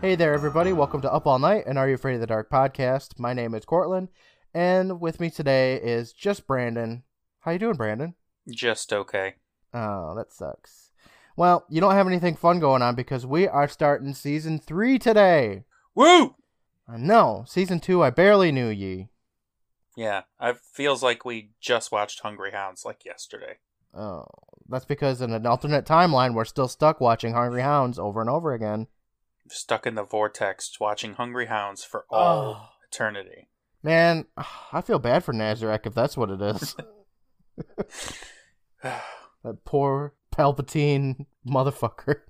[0.00, 0.72] Hey there, everybody.
[0.72, 3.18] Welcome to Up All Night and Are You Afraid of the Dark podcast.
[3.18, 4.08] My name is Courtland,
[4.54, 7.02] and with me today is just Brandon.
[7.40, 8.14] How you doing, Brandon?
[8.48, 9.34] Just okay.
[9.74, 10.92] Oh, that sucks.
[11.36, 15.64] Well, you don't have anything fun going on because we are starting season three today.
[15.94, 16.34] Woo!
[16.88, 17.44] I know.
[17.46, 19.08] Season two, I barely knew ye.
[19.98, 23.58] Yeah, it feels like we just watched Hungry Hounds like yesterday.
[23.94, 24.24] Oh,
[24.66, 28.54] that's because in an alternate timeline, we're still stuck watching Hungry Hounds over and over
[28.54, 28.86] again.
[29.50, 32.68] Stuck in the vortex watching Hungry Hounds for all Oh.
[32.90, 33.48] eternity.
[33.82, 34.26] Man,
[34.72, 36.74] I feel bad for Nazareth if that's what it is.
[38.82, 42.20] that poor Palpatine motherfucker.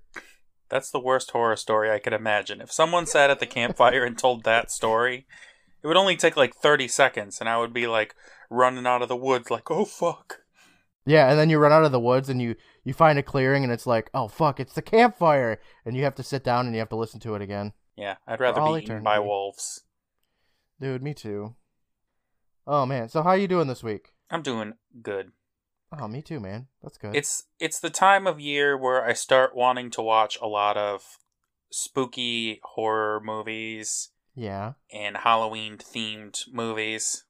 [0.69, 2.61] That's the worst horror story I could imagine.
[2.61, 5.27] If someone sat at the campfire and told that story,
[5.83, 8.15] it would only take like 30 seconds, and I would be like
[8.51, 10.41] running out of the woods, like, oh fuck.
[11.07, 12.55] Yeah, and then you run out of the woods and you
[12.91, 16.17] you find a clearing and it's like, oh fuck, it's the campfire, and you have
[16.17, 17.73] to sit down and you have to listen to it again.
[17.97, 19.85] Yeah, I'd rather be eaten by wolves.
[20.81, 21.55] Dude, me too.
[22.67, 24.15] Oh man, so how are you doing this week?
[24.29, 25.31] I'm doing good.
[25.97, 26.67] Oh, me too, man.
[26.83, 27.15] That's good.
[27.15, 31.19] It's it's the time of year where I start wanting to watch a lot of
[31.71, 34.73] spooky horror movies yeah.
[34.93, 37.23] and Halloween themed movies.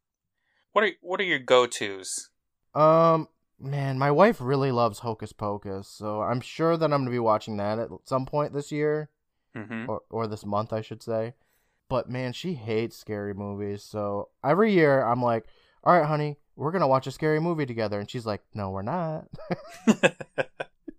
[0.73, 2.31] What are what are your go tos?
[2.75, 3.29] Um,
[3.61, 7.57] man, my wife really loves Hocus Pocus, so I'm sure that I'm gonna be watching
[7.59, 9.11] that at some point this year.
[9.55, 11.35] hmm or, or this month, I should say.
[11.89, 13.83] But man, she hates scary movies.
[13.83, 15.47] So every year, I'm like,
[15.85, 18.83] "All right, honey, we're gonna watch a scary movie together," and she's like, "No, we're
[18.83, 19.27] not."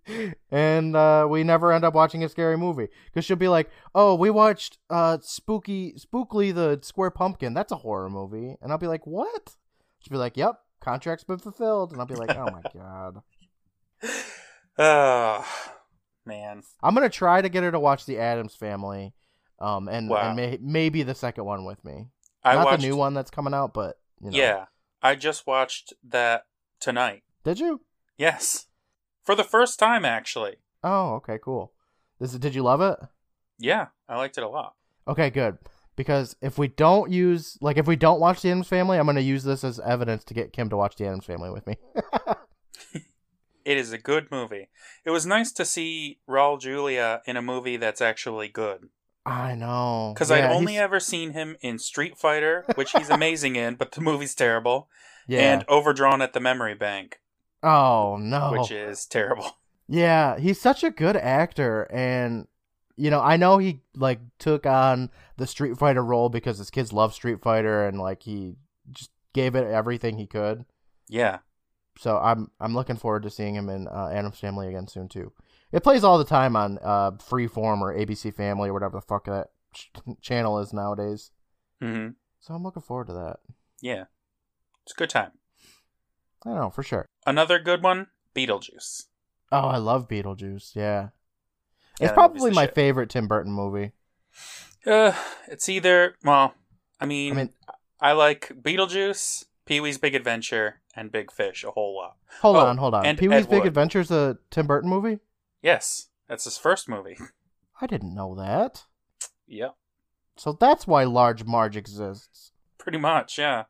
[0.50, 4.14] and uh, we never end up watching a scary movie because she'll be like, "Oh,
[4.14, 7.54] we watched uh, Spooky Spookley the Square Pumpkin.
[7.54, 9.56] That's a horror movie," and I'll be like, "What?"
[10.00, 13.22] She'll be like, "Yep, contract's been fulfilled," and I'll be like, "Oh my god."
[14.78, 15.44] oh
[16.26, 19.14] man, I'm gonna try to get her to watch the Addams Family,
[19.58, 20.28] um, and, Wow.
[20.28, 22.08] and may, maybe the second one with me.
[22.44, 22.82] I Not watched.
[22.82, 24.36] the new one that's coming out, but you know.
[24.36, 24.64] Yeah,
[25.02, 26.44] I just watched that
[26.80, 27.22] tonight.
[27.44, 27.80] Did you?
[28.16, 28.66] Yes,
[29.24, 30.56] for the first time actually.
[30.82, 31.72] Oh, okay, cool.
[32.18, 32.98] This is, did you love it?
[33.58, 34.74] Yeah, I liked it a lot.
[35.06, 35.58] Okay, good.
[35.96, 39.20] Because if we don't use like if we don't watch the Addams Family, I'm gonna
[39.20, 41.76] use this as evidence to get Kim to watch the Addams Family with me.
[43.64, 44.70] It is a good movie.
[45.04, 48.88] It was nice to see Raul Julia in a movie that's actually good.
[49.24, 50.10] I know.
[50.14, 53.76] Because Yeah, I'd only he's- ever seen him in Street Fighter, which he's amazing in,
[53.76, 54.88] but the movie's terrible,
[55.28, 55.52] yeah.
[55.52, 57.20] and Overdrawn at the Memory Bank,
[57.62, 58.50] oh no.
[58.50, 59.58] which is terrible.
[59.88, 62.48] Yeah, he's such a good actor and
[62.96, 66.92] you know, I know he like took on the Street Fighter role because his kids
[66.92, 68.56] love Street Fighter and like he
[68.90, 70.64] just gave it everything he could.
[71.08, 71.38] Yeah.
[71.98, 75.32] So I'm I'm looking forward to seeing him in uh, Addams Family again soon too.
[75.72, 79.24] It plays all the time on uh Freeform or ABC Family or whatever the fuck
[79.26, 81.30] that ch- channel is nowadays.
[81.80, 82.08] hmm
[82.40, 83.36] So I'm looking forward to that.
[83.80, 84.04] Yeah.
[84.84, 85.32] It's a good time.
[86.44, 87.06] I don't know for sure.
[87.26, 89.04] Another good one, Beetlejuice.
[89.52, 90.74] Oh, I love Beetlejuice.
[90.74, 91.08] Yeah,
[92.04, 92.74] it's probably my shit.
[92.74, 93.92] favorite Tim Burton movie.
[94.86, 95.12] Uh,
[95.48, 96.54] it's either well,
[97.00, 97.50] I mean, I mean,
[98.00, 102.16] I like Beetlejuice, Pee Wee's Big Adventure, and Big Fish a whole lot.
[102.40, 103.06] hold Oh, on, hold on.
[103.06, 105.18] and Pee Wee's Big Adventure is a Tim Burton movie.
[105.62, 107.16] Yes, that's his first movie.
[107.80, 108.84] I didn't know that.
[109.46, 109.76] yep,
[110.36, 112.52] So that's why Large Marge exists.
[112.78, 113.38] pretty much.
[113.38, 113.64] Yeah.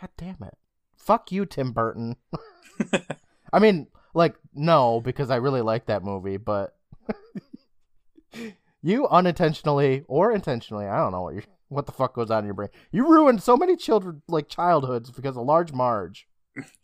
[0.00, 0.56] God damn it.
[0.96, 2.16] Fuck you, Tim Burton.
[3.52, 6.76] I mean, like, no, because I really like that movie, but
[8.82, 12.44] you unintentionally or intentionally, I don't know what you what the fuck goes on in
[12.46, 12.70] your brain.
[12.90, 16.26] You ruined so many children like childhoods because of Large Marge.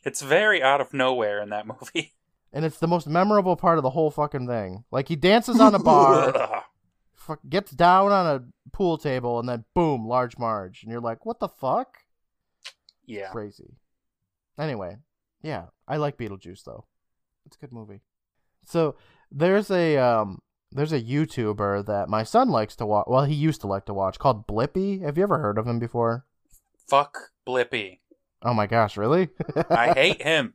[0.04, 2.12] It's very out of nowhere in that movie.
[2.52, 4.84] And it's the most memorable part of the whole fucking thing.
[4.92, 6.64] Like he dances on a bar,
[7.14, 11.26] fuck, gets down on a pool table, and then boom, Large Marge, and you're like,
[11.26, 11.98] what the fuck?
[13.06, 13.30] yeah.
[13.30, 13.74] Crazy.
[14.58, 14.98] Anyway,
[15.42, 16.84] yeah, I like Beetlejuice though.
[17.46, 18.02] It's a good movie.
[18.66, 18.96] So
[19.30, 20.40] there's a um
[20.74, 23.06] there's a YouTuber that my son likes to watch.
[23.08, 25.02] Well, he used to like to watch called Blippi.
[25.02, 26.26] Have you ever heard of him before?
[26.88, 28.00] Fuck Blippi.
[28.42, 29.30] Oh my gosh, really?
[29.70, 30.54] I hate him.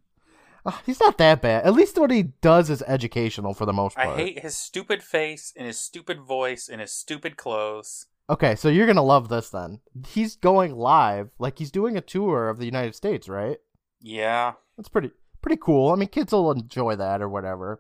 [0.66, 1.66] Ah, He's not that bad.
[1.66, 4.10] At least what he does is educational for the most part.
[4.10, 8.08] I hate his stupid face and his stupid voice and his stupid clothes.
[8.30, 9.80] Okay, so you're gonna love this then.
[10.08, 13.58] He's going live, like he's doing a tour of the United States, right?
[14.02, 14.54] Yeah.
[14.78, 15.12] That's pretty
[15.42, 15.92] pretty cool.
[15.92, 17.80] I mean, kids will enjoy that or whatever.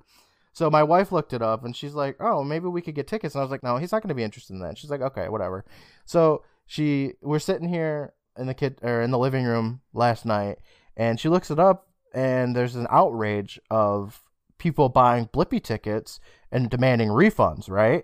[0.60, 3.34] So my wife looked it up and she's like, "Oh, maybe we could get tickets."
[3.34, 5.00] And I was like, "No, he's not going to be interested in that." She's like,
[5.00, 5.64] "Okay, whatever."
[6.04, 10.58] So she we're sitting here in the kid or in the living room last night,
[10.98, 14.22] and she looks it up, and there's an outrage of
[14.58, 16.20] people buying Blippi tickets
[16.52, 18.04] and demanding refunds, right?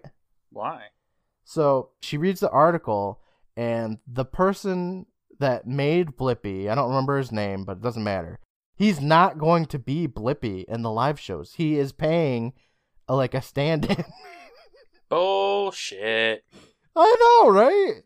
[0.50, 0.84] Why?
[1.44, 3.19] So she reads the article,
[3.58, 5.08] and the person
[5.40, 8.40] that made Blippi, I don't remember his name, but it doesn't matter.
[8.75, 11.54] He's not going to be Blippi in the live shows.
[11.54, 12.54] He is paying
[13.07, 14.04] a, like a stand-in.
[15.10, 16.44] Bullshit.
[16.95, 18.01] I know, right?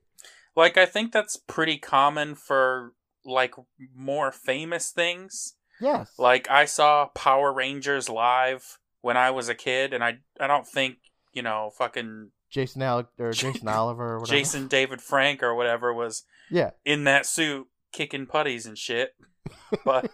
[0.55, 2.93] Like I think that's pretty common for
[3.25, 3.53] like
[3.95, 5.55] more famous things.
[5.79, 6.11] Yes.
[6.17, 10.67] Like I saw Power Rangers live when I was a kid, and I I don't
[10.67, 10.97] think
[11.33, 14.37] you know fucking Jason Alec or Jason Oliver or whatever.
[14.37, 16.71] Jason David Frank or whatever was Yeah.
[16.83, 19.11] in that suit kicking putties and shit.
[19.85, 20.11] But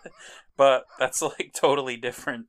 [0.58, 2.48] but that's like totally different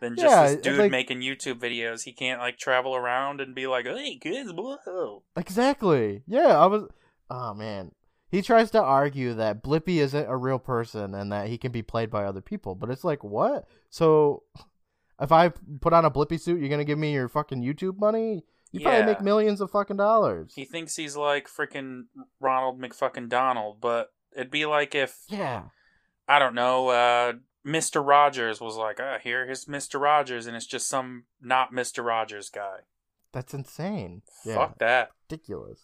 [0.00, 2.02] than just Yeah, this dude like- making YouTube videos.
[2.04, 6.22] He can't like travel around and be like, "Hey kids, whoa." Exactly.
[6.26, 6.88] Yeah, I was.
[7.28, 7.92] Oh man,
[8.30, 11.82] he tries to argue that Blippi isn't a real person and that he can be
[11.82, 13.66] played by other people, but it's like what?
[13.88, 14.42] So,
[15.20, 18.44] if I put on a Blippi suit, you're gonna give me your fucking YouTube money?
[18.72, 20.52] You probably make millions of fucking dollars.
[20.54, 22.02] He thinks he's like freaking
[22.38, 25.64] Ronald McFucking Donald, but it'd be like if yeah.
[26.30, 27.32] I don't know, uh,
[27.66, 28.06] Mr.
[28.06, 30.00] Rogers was like, ah, here, here's Mr.
[30.00, 32.04] Rogers, and it's just some not Mr.
[32.04, 32.82] Rogers guy.
[33.32, 34.22] That's insane.
[34.44, 34.54] Yeah.
[34.54, 35.10] Fuck that.
[35.28, 35.80] ridiculous.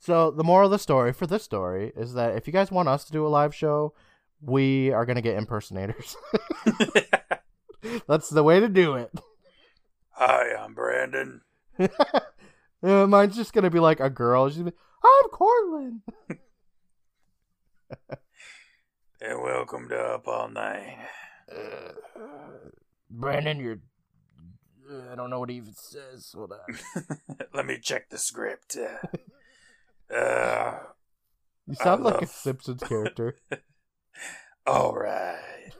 [0.00, 2.88] So the moral of the story for this story is that if you guys want
[2.88, 3.94] us to do a live show,
[4.40, 6.16] we are gonna get impersonators.
[8.08, 9.12] That's the way to do it.
[10.10, 11.42] Hi, I'm Brandon.
[12.82, 14.50] Uh, mine's just gonna be like a girl.
[14.50, 16.02] She's I'm Courtland.
[19.26, 20.98] And welcome to Up All Night.
[21.50, 21.92] Uh,
[23.10, 23.78] Brandon, you're.
[24.90, 26.32] uh, I don't know what he even says.
[26.34, 27.06] Hold on.
[27.54, 28.76] Let me check the script.
[30.14, 30.78] Uh,
[31.66, 33.36] You sound I like a Simpsons character.
[34.66, 35.72] all right.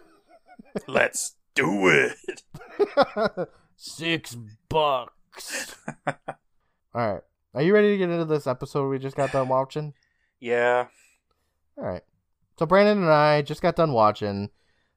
[0.88, 2.16] Let's do it.
[3.76, 4.34] Six
[4.70, 5.76] bucks.
[6.06, 6.14] All
[6.94, 7.20] right.
[7.52, 9.92] Are you ready to get into this episode we just got done watching?
[10.40, 10.86] Yeah.
[11.76, 12.02] All right.
[12.58, 14.50] So Brandon and I just got done watching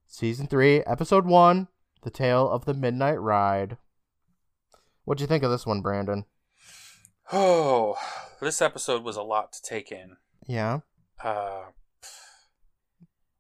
[0.06, 1.68] season three, episode one,
[2.04, 3.78] "The Tale of the Midnight Ride."
[5.06, 6.26] What'd you think of this one, Brandon?
[7.32, 7.98] Oh,
[8.40, 10.18] this episode was a lot to take in.
[10.46, 10.80] Yeah.
[11.24, 11.66] Uh,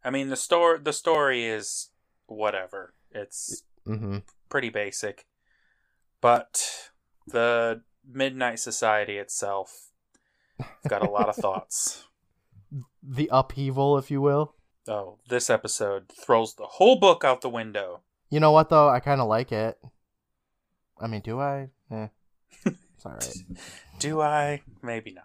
[0.03, 0.79] I mean the story.
[0.79, 1.89] The story is
[2.25, 2.93] whatever.
[3.11, 4.17] It's Mm-hmm.
[4.49, 5.25] pretty basic,
[6.19, 6.89] but
[7.25, 9.91] the Midnight Society itself
[10.89, 12.06] got a lot of thoughts.
[13.09, 14.55] The upheaval, if you will.
[14.87, 18.01] Oh, this episode throws the whole book out the window.
[18.29, 18.89] You know what though?
[18.89, 19.77] I kind of like it.
[20.99, 21.69] I mean, do I?
[21.91, 22.07] Eh.
[22.65, 23.37] It's all right.
[23.99, 24.61] Do I?
[24.81, 25.23] Maybe not.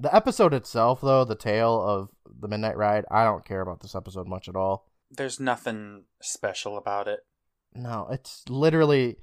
[0.00, 2.10] The episode itself, though, the tale of
[2.40, 4.90] the Midnight Ride, I don't care about this episode much at all.
[5.10, 7.20] There's nothing special about it.
[7.74, 9.18] No, it's literally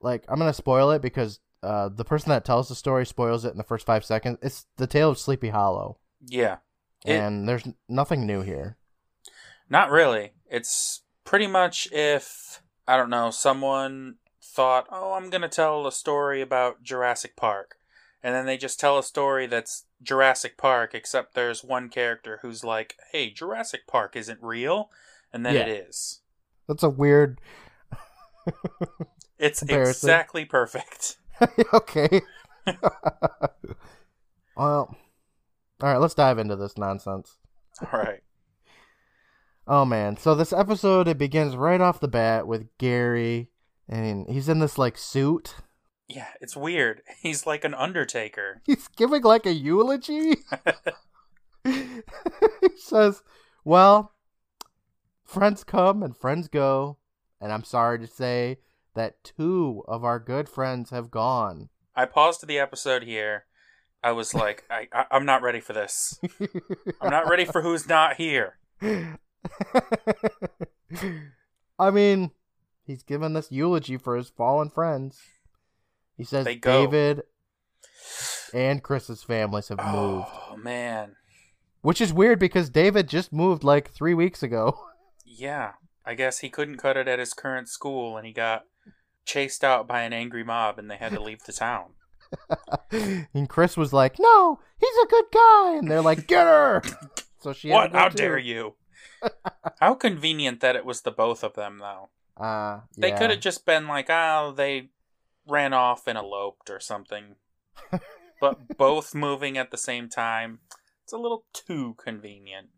[0.00, 3.52] like I'm gonna spoil it because uh, the person that tells the story spoils it
[3.52, 4.38] in the first five seconds.
[4.42, 6.56] It's the tale of Sleepy Hollow, Yeah,
[7.06, 8.76] It- and there's nothing new here.
[9.68, 10.32] not really.
[10.50, 15.92] It's pretty much if I don't know someone thought, "Oh, I'm going to tell a
[15.92, 17.76] story about Jurassic Park."
[18.22, 22.62] And then they just tell a story that's Jurassic Park except there's one character who's
[22.64, 24.90] like, "Hey, Jurassic Park isn't real."
[25.32, 25.62] And then Yeah.
[25.62, 26.20] it is.
[26.68, 27.40] That's a weird.
[29.38, 31.18] It's exactly perfect.
[31.74, 32.22] okay.
[34.56, 34.96] well,
[35.82, 36.00] all right.
[36.00, 37.36] Let's dive into this nonsense.
[37.80, 38.22] All right.
[39.68, 43.50] Oh man, so this episode it begins right off the bat with Gary,
[43.88, 45.56] and he's in this like suit.
[46.08, 47.02] Yeah, it's weird.
[47.20, 48.62] He's like an undertaker.
[48.64, 50.36] He's giving like a eulogy.
[51.64, 52.02] he
[52.76, 53.24] says,
[53.64, 54.12] "Well,
[55.24, 56.98] friends come and friends go,
[57.40, 58.58] and I'm sorry to say
[58.94, 63.46] that two of our good friends have gone." I paused the episode here.
[64.06, 66.20] I was like, I, I I'm not ready for this.
[67.00, 68.56] I'm not ready for who's not here.
[71.78, 72.30] I mean,
[72.84, 75.18] he's given this eulogy for his fallen friends.
[76.16, 76.46] He says.
[76.62, 77.22] David
[78.54, 81.16] and Chris's families have moved, Oh man.
[81.82, 84.78] which is weird because David just moved like three weeks ago.
[85.38, 85.72] Yeah.
[86.06, 88.62] I guess he couldn't cut it at his current school and he got
[89.26, 91.90] chased out by an angry mob and they had to leave the town.
[93.34, 96.82] and Chris was like, "No, he's a good guy," and they're like, "Get her!"
[97.38, 97.70] So she.
[97.70, 97.92] what?
[97.92, 98.16] How too.
[98.16, 98.74] dare you?
[99.80, 102.08] How convenient that it was the both of them though.
[102.36, 104.88] Uh, They could have just been like, oh, they
[105.46, 107.36] ran off and eloped or something.
[108.40, 110.58] but both moving at the same time,
[111.04, 112.68] it's a little too convenient.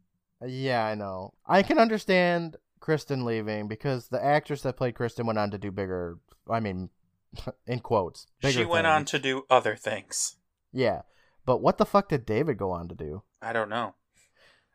[0.47, 1.33] Yeah, I know.
[1.47, 5.71] I can understand Kristen leaving because the actress that played Kristen went on to do
[5.71, 6.19] bigger.
[6.49, 6.91] I mean,
[7.67, 10.37] in quotes, she went on to do other things.
[10.73, 11.03] Yeah.
[11.45, 13.23] But what the fuck did David go on to do?
[13.41, 13.95] I don't know.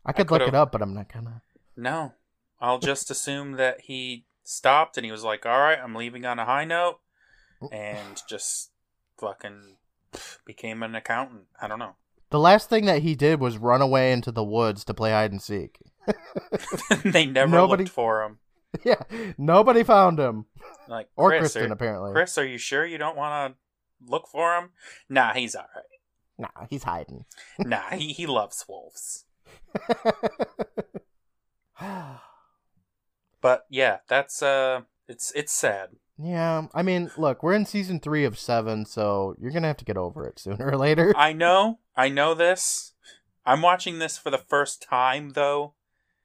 [0.05, 1.41] I could look it up, but I'm not gonna.
[1.77, 2.13] No.
[2.60, 6.39] I'll just assume that he stopped and he was like, all right, I'm leaving on
[6.39, 7.00] a high note.
[7.72, 8.72] And just
[9.19, 9.77] fucking
[10.45, 11.43] became an accountant.
[11.62, 11.95] I don't know.
[12.29, 15.31] The last thing that he did was run away into the woods to play hide
[15.31, 15.77] and seek.
[17.03, 18.39] they never Nobody- looked for him.
[18.83, 19.01] yeah,
[19.37, 20.45] nobody found him,
[20.87, 22.11] Like, or Chris, Kristen are, apparently.
[22.11, 24.69] Chris, are you sure you don't want to look for him?
[25.09, 25.83] Nah, he's all right.
[26.37, 27.25] Nah, he's hiding.
[27.59, 29.25] Nah, he, he loves wolves.
[33.41, 35.89] But yeah, that's uh, it's it's sad.
[36.17, 39.85] yeah, I mean, look, we're in season three of seven, so you're gonna have to
[39.85, 41.13] get over it sooner or later.
[41.17, 42.93] I know, I know this.
[43.45, 45.73] I'm watching this for the first time though,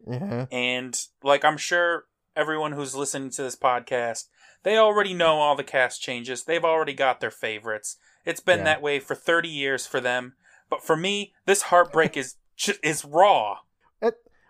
[0.08, 2.04] yeah, and like I'm sure
[2.38, 4.28] everyone who's listening to this podcast,
[4.62, 6.44] they already know all the cast changes.
[6.44, 7.96] They've already got their favorites.
[8.24, 8.64] It's been Yeah.
[8.64, 10.34] that way for 30 years for them.
[10.70, 12.36] But for me, this heartbreak is
[12.82, 13.58] is raw.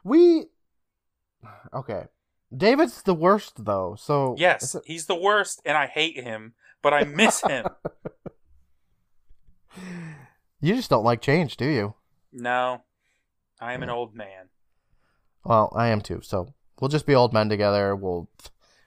[0.05, 0.47] we.
[1.73, 2.05] Okay,
[2.55, 3.95] David's the worst though.
[3.99, 7.67] So Yes, it- he's the worst, and I hate him, but I miss him.
[10.61, 11.95] you just don't like change, do you?
[12.33, 12.83] no,
[13.61, 14.49] I am an old man.
[15.45, 16.21] Well, I am too.
[16.23, 17.95] So we'll just be old men together.
[17.95, 18.29] We'll,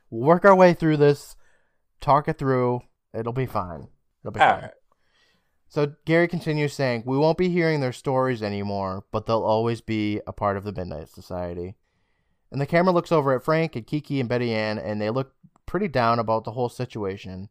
[0.10, 1.36] we'll work our way through this,
[2.00, 2.82] talk it through.
[3.14, 3.88] It'll be fine.
[4.24, 4.62] It'll be All fine.
[4.64, 4.72] right.
[5.68, 10.20] So Gary continues saying, "We won't be hearing their stories anymore, but they'll always be
[10.28, 11.76] a part of the Midnight Society."
[12.52, 15.34] And the camera looks over at Frank and Kiki and Betty Ann, and they look
[15.66, 17.48] pretty down about the whole situation.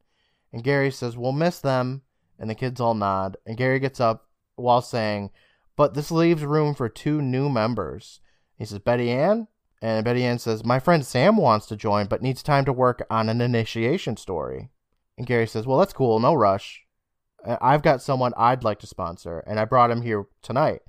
[0.52, 2.02] And Gary says, "We'll miss them,"
[2.38, 3.38] and the kids all nod.
[3.46, 5.30] And Gary gets up while saying,
[5.74, 8.20] "But this leaves room for two new members."
[8.54, 9.48] He says, "Betty Ann,"
[9.82, 13.02] and Betty Ann says, "My friend Sam wants to join, but needs time to work
[13.10, 14.70] on an initiation story."
[15.16, 16.18] And Gary says, "Well, that's cool.
[16.20, 16.82] No rush."
[17.44, 20.82] I've got someone I'd like to sponsor, and I brought him here tonight.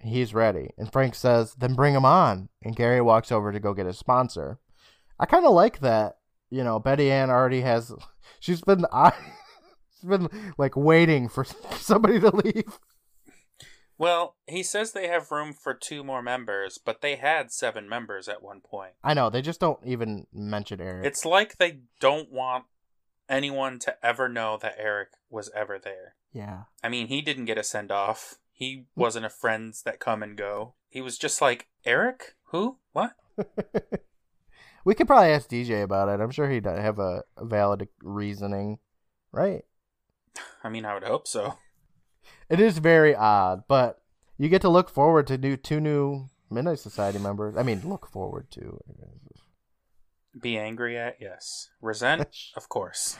[0.00, 0.70] He's ready.
[0.78, 2.48] And Frank says, then bring him on.
[2.62, 4.58] And Gary walks over to go get his sponsor.
[5.18, 6.18] I kind of like that.
[6.50, 7.92] You know, Betty Ann already has.
[8.40, 8.86] She's been.
[8.92, 9.12] I,
[9.94, 12.78] she's been like waiting for somebody to leave.
[13.98, 18.28] Well, he says they have room for two more members, but they had seven members
[18.28, 18.92] at one point.
[19.02, 21.04] I know they just don't even mention Eric.
[21.04, 22.64] It's like they don't want
[23.28, 26.14] anyone to ever know that Eric was ever there.
[26.32, 28.36] yeah, I mean, he didn't get a send off.
[28.52, 29.00] He hmm.
[29.00, 30.74] wasn't a friends that come and go.
[30.88, 32.36] He was just like, Eric?
[32.44, 32.78] Who?
[32.92, 33.12] What?
[34.84, 36.22] we could probably ask DJ about it.
[36.22, 38.78] I'm sure he'd have a, a valid reasoning,
[39.32, 39.64] right?
[40.62, 41.58] I mean, I would hope so.
[42.48, 44.00] It is very odd, but
[44.38, 47.56] you get to look forward to new two new Midnight Society members.
[47.56, 48.80] I mean, look forward to.
[50.40, 51.16] Be angry at?
[51.20, 51.70] Yes.
[51.80, 52.28] Resent?
[52.56, 53.18] Of course.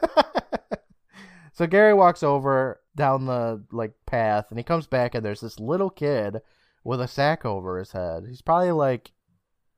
[1.52, 5.58] so Gary walks over down the like path, and he comes back, and there's this
[5.58, 6.40] little kid
[6.84, 8.24] with a sack over his head.
[8.28, 9.12] He's probably like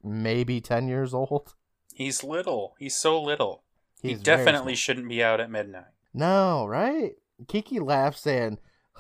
[0.02, 1.54] maybe ten years old.
[1.94, 2.74] He's little.
[2.78, 3.62] He's so little.
[4.02, 5.84] He's he definitely shouldn't be out at midnight.
[6.12, 7.12] No, right?
[7.48, 8.58] Kiki laughs, saying,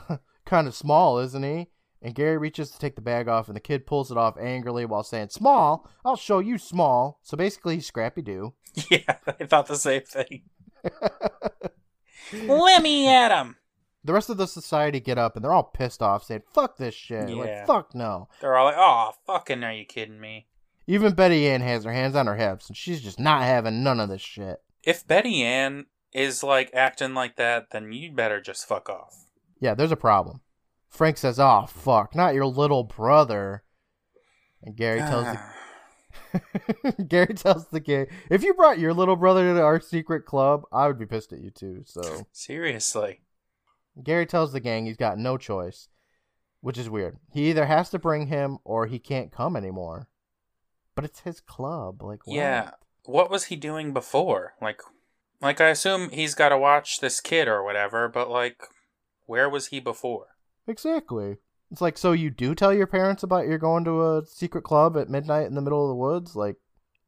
[0.44, 1.68] "Kind of small, isn't he?"
[2.02, 4.84] And Gary reaches to take the bag off, and the kid pulls it off angrily
[4.84, 5.88] while saying, "Small?
[6.04, 8.54] I'll show you small." So basically, he's Scrappy Doo.
[8.90, 10.42] Yeah, I thought the same thing.
[12.32, 13.56] Let me at him.
[14.02, 16.94] The rest of the society get up, and they're all pissed off, saying, "Fuck this
[16.94, 17.36] shit!" Yeah.
[17.36, 20.46] Like, "Fuck no." They're all like, oh, fucking, are you kidding me?
[20.86, 24.00] Even Betty Ann has her hands on her hips, and she's just not having none
[24.00, 24.62] of this shit.
[24.82, 29.23] If Betty Ann is like acting like that, then you better just fuck off.
[29.64, 30.42] Yeah, there's a problem.
[30.90, 33.64] Frank says, "Oh fuck, not your little brother."
[34.62, 35.38] And Gary tells
[36.34, 40.64] the Gary tells the gang, "If you brought your little brother to our secret club,
[40.70, 43.22] I would be pissed at you too." So Seriously.
[44.02, 45.88] Gary tells the gang he's got no choice,
[46.60, 47.16] which is weird.
[47.32, 50.08] He either has to bring him or he can't come anymore.
[50.94, 52.36] But it's his club, like what?
[52.36, 52.72] Yeah.
[53.06, 54.56] What was he doing before?
[54.60, 54.82] Like,
[55.40, 58.68] like I assume he's got to watch this kid or whatever, but like,
[59.26, 60.26] where was he before?
[60.66, 61.36] exactly.
[61.70, 64.96] It's like so you do tell your parents about you're going to a secret club
[64.96, 66.56] at midnight in the middle of the woods, like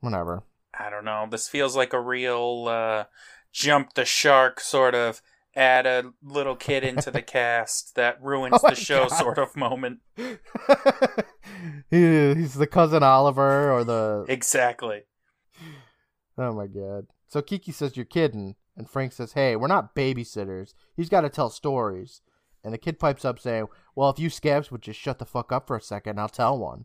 [0.00, 0.42] whatever.
[0.78, 1.26] I don't know.
[1.30, 3.04] This feels like a real uh,
[3.52, 5.22] jump the shark sort of
[5.54, 9.16] add a little kid into the cast that ruins Oh the show God.
[9.16, 10.00] sort of moment.
[11.90, 15.02] he's the cousin Oliver or the Exactly.
[16.38, 17.06] Oh my god.
[17.28, 20.74] So Kiki says you're kidding, and Frank says, "Hey, we're not babysitters.
[20.94, 22.22] He's got to tell stories."
[22.62, 25.52] And the kid pipes up saying, "Well, if you scabs would just shut the fuck
[25.52, 26.84] up for a second, I'll tell one."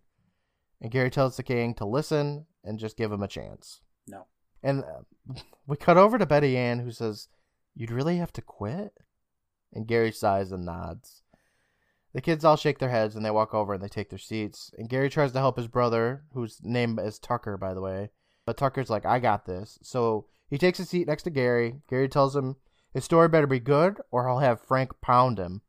[0.80, 3.82] And Gary tells the gang to listen and just give him a chance.
[4.08, 4.28] No.
[4.64, 5.34] And uh,
[5.68, 7.28] we cut over to Betty Ann, who says,
[7.76, 8.94] "You'd really have to quit."
[9.74, 11.24] And Gary sighs and nods.
[12.14, 14.72] The kids all shake their heads and they walk over and they take their seats.
[14.78, 18.10] And Gary tries to help his brother, whose name is Tucker, by the way.
[18.46, 19.80] But Tucker's like, I got this.
[19.82, 21.82] So he takes a seat next to Gary.
[21.90, 22.58] Gary tells him
[22.94, 25.62] his story better be good or I'll have Frank pound him.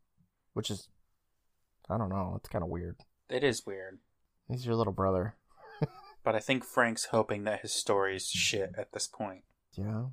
[0.52, 0.88] Which is,
[1.88, 2.96] I don't know, it's kind of weird.
[3.30, 4.00] It is weird.
[4.50, 5.36] He's your little brother.
[6.24, 9.42] But I think Frank's hoping that his story's shit at this point.
[9.72, 10.04] Yeah.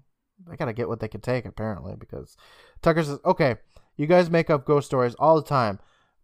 [0.47, 2.35] They gotta get what they can take, apparently, because
[2.81, 3.57] Tucker says, okay,
[3.95, 5.77] you guys make up ghost stories all the time,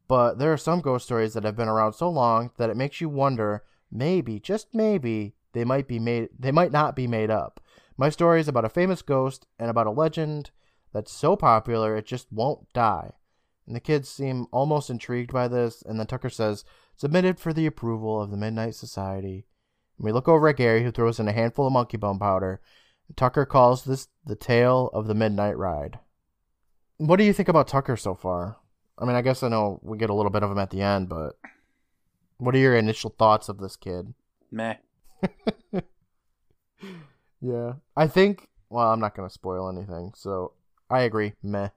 [0.08, 3.00] but there are some ghost stories that have been around so long that it makes
[3.00, 7.62] you wonder, maybe, just maybe, they might be made they might not be made up.
[7.98, 10.52] My story is about a famous ghost and about a legend
[10.94, 13.14] that's so popular it just won't die.
[13.68, 16.64] And the kids seem almost intrigued by this, and then Tucker says,
[16.96, 19.46] submitted for the approval of the Midnight Society.
[19.98, 22.62] And we look over at Gary, who throws in a handful of monkey bone powder.
[23.16, 26.00] Tucker calls this the tale of the midnight ride.
[26.98, 28.58] What do you think about Tucker so far?
[28.98, 30.82] I mean, I guess I know we get a little bit of him at the
[30.82, 31.38] end, but
[32.38, 34.14] what are your initial thoughts of this kid?
[34.52, 34.76] Meh.
[37.42, 37.74] yeah.
[37.96, 40.54] I think, well, I'm not going to spoil anything, so
[40.90, 41.34] I agree.
[41.42, 41.70] Meh.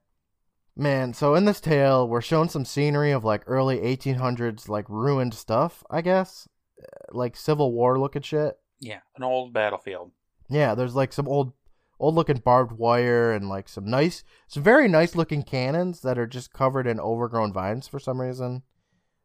[0.76, 5.34] Man, so in this tale, we're shown some scenery of like early 1800s, like ruined
[5.34, 6.48] stuff, I guess.
[6.80, 8.56] Eh, like Civil War looking shit.
[8.78, 10.12] Yeah, an old battlefield.
[10.48, 11.52] Yeah, there's like some old
[12.00, 16.28] old looking barbed wire and like some nice some very nice looking cannons that are
[16.28, 18.62] just covered in overgrown vines for some reason.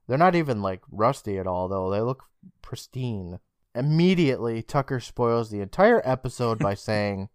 [0.08, 1.92] They're not even like rusty at all though.
[1.92, 2.24] They look
[2.62, 3.40] pristine.
[3.76, 7.30] Immediately Tucker spoils the entire episode by saying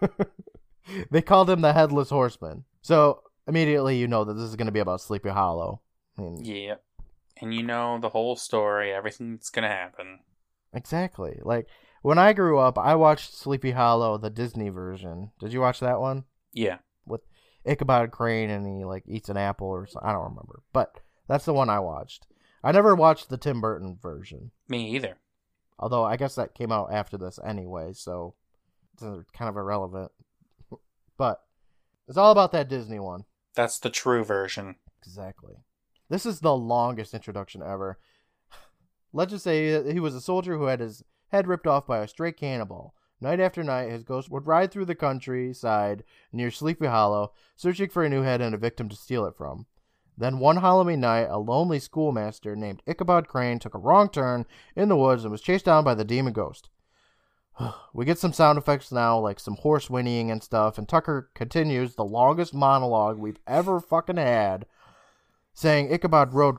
[1.10, 2.64] they called him the headless horseman.
[2.82, 5.80] So immediately you know that this is going to be about Sleepy Hollow.
[6.18, 6.76] I mean, Yeah.
[7.38, 10.20] And you know the whole story, everything that's gonna happen.
[10.72, 11.38] exactly.
[11.42, 11.66] Like
[12.00, 15.32] when I grew up, I watched Sleepy Hollow, the Disney version.
[15.38, 16.24] Did you watch that one?
[16.54, 16.78] Yeah.
[17.04, 17.20] With
[17.66, 20.08] Ichabod Crane and he like eats an apple or something.
[20.08, 20.98] I don't remember, but
[21.28, 22.26] that's the one I watched.
[22.66, 25.18] I never watched the Tim Burton version, Me either.
[25.78, 28.34] although I guess that came out after this anyway, so
[29.00, 30.10] it's kind of irrelevant.
[31.16, 31.42] but
[32.08, 33.24] it's all about that Disney one.
[33.54, 34.74] That's the true version.
[35.00, 35.54] Exactly.
[36.08, 38.00] This is the longest introduction ever.
[39.12, 42.08] Let's just say he was a soldier who had his head ripped off by a
[42.08, 42.94] stray cannibal.
[43.20, 46.02] Night after night, his ghost would ride through the countryside
[46.32, 49.66] near Sleepy Hollow, searching for a new head and a victim to steal it from.
[50.18, 54.88] Then one Halloween night, a lonely schoolmaster named Ichabod Crane took a wrong turn in
[54.88, 56.68] the woods and was chased down by the demon ghost.
[57.92, 61.94] We get some sound effects now, like some horse whinnying and stuff, and Tucker continues
[61.94, 64.66] the longest monologue we've ever fucking had,
[65.54, 66.58] saying Ichabod rode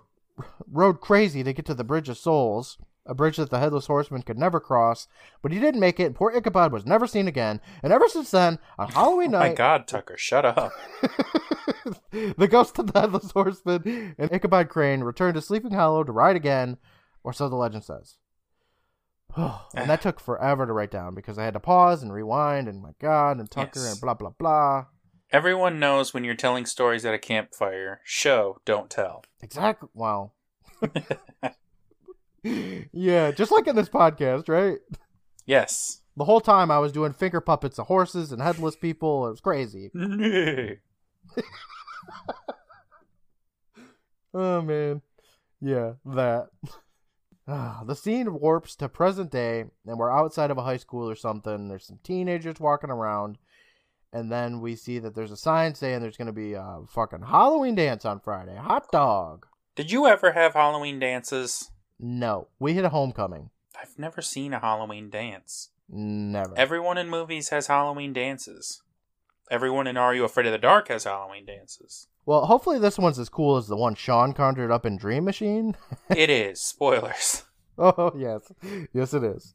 [0.72, 4.22] rode crazy to get to the Bridge of Souls, a bridge that the headless horseman
[4.22, 5.08] could never cross,
[5.42, 7.62] but he didn't make it, and poor Ichabod was never seen again.
[7.82, 10.72] And ever since then, on Halloween oh My night, My God, Tucker, shut up.
[12.12, 16.36] the ghost of the headless horseman and Ichabod Crane returned to Sleeping Hollow to ride
[16.36, 16.78] again,
[17.24, 18.18] or so the legend says.
[19.36, 22.82] and that took forever to write down because I had to pause and rewind, and
[22.82, 23.94] my God, and Tucker, Yes.
[23.94, 24.86] and blah blah blah.
[25.32, 28.00] Everyone knows when you're telling stories at a campfire.
[28.06, 29.26] Show, don't tell.
[29.42, 29.90] Exactly.
[29.94, 30.32] Wow.
[32.44, 34.78] yeah, just like in this podcast, right?
[35.46, 36.02] Yes.
[36.16, 39.28] The whole time I was doing finger puppets of horses and headless people.
[39.28, 39.92] It was crazy.
[44.34, 45.02] Oh man,
[45.62, 46.48] yeah, that.
[47.48, 51.16] Ah, the scene warps to present day, and we're outside of a high school or
[51.16, 51.70] something.
[51.70, 53.38] There's some teenagers walking around,
[54.12, 57.74] and then we see that there's a sign saying there's gonna be a fucking Halloween
[57.76, 58.56] dance on Friday.
[58.58, 59.48] Hot dog.
[59.76, 61.72] Did you ever have Halloween dances?
[62.00, 63.50] No, we hit a homecoming.
[63.80, 65.70] I've never seen a Halloween dance.
[65.90, 66.54] Never.
[66.58, 68.82] Everyone in movies has Halloween dances.
[69.50, 72.08] Everyone in Are You Afraid of the Dark has Halloween dances.
[72.26, 75.76] well, hopefully this one's as cool as the one Sean conjured up in Dream Machine.
[76.16, 76.60] it is.
[76.62, 77.44] Spoilers.
[77.80, 78.52] Oh yes,
[78.92, 79.54] yes it is.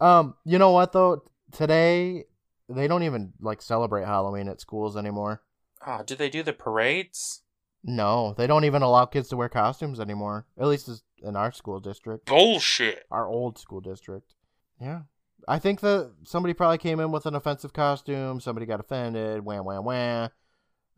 [0.00, 1.24] Um, you know what though?
[1.52, 2.24] Today
[2.68, 5.42] they don't even like celebrate Halloween at schools anymore.
[5.86, 7.42] Oh, do they do the parades?
[7.82, 10.46] No, they don't even allow kids to wear costumes anymore.
[10.58, 13.04] At least is- in our school district, Bullshit.
[13.10, 14.34] our old school district.
[14.80, 15.02] Yeah,
[15.48, 18.40] I think that somebody probably came in with an offensive costume.
[18.40, 19.44] Somebody got offended.
[19.44, 20.30] Wham wham wham,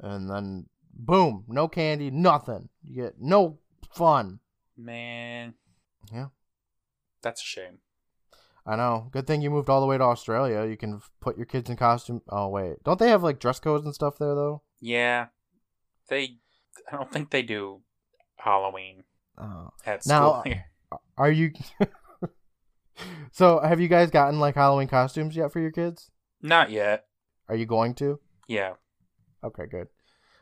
[0.00, 2.68] and then boom, no candy, nothing.
[2.82, 3.58] You get no
[3.94, 4.40] fun.
[4.76, 5.54] Man.
[6.12, 6.26] Yeah.
[7.22, 7.78] That's a shame.
[8.66, 9.08] I know.
[9.12, 10.66] Good thing you moved all the way to Australia.
[10.68, 12.22] You can f- put your kids in costume.
[12.28, 14.62] Oh wait, don't they have like dress codes and stuff there though?
[14.80, 15.26] Yeah.
[16.08, 16.38] They.
[16.90, 17.80] I don't think they do
[18.36, 19.04] Halloween
[19.38, 19.70] Oh.
[19.84, 20.64] at Now- uh, here.
[21.18, 21.52] Are you?
[23.32, 26.10] so, have you guys gotten like Halloween costumes yet for your kids?
[26.42, 27.06] Not yet.
[27.48, 28.20] Are you going to?
[28.48, 28.74] Yeah.
[29.42, 29.88] Okay, good.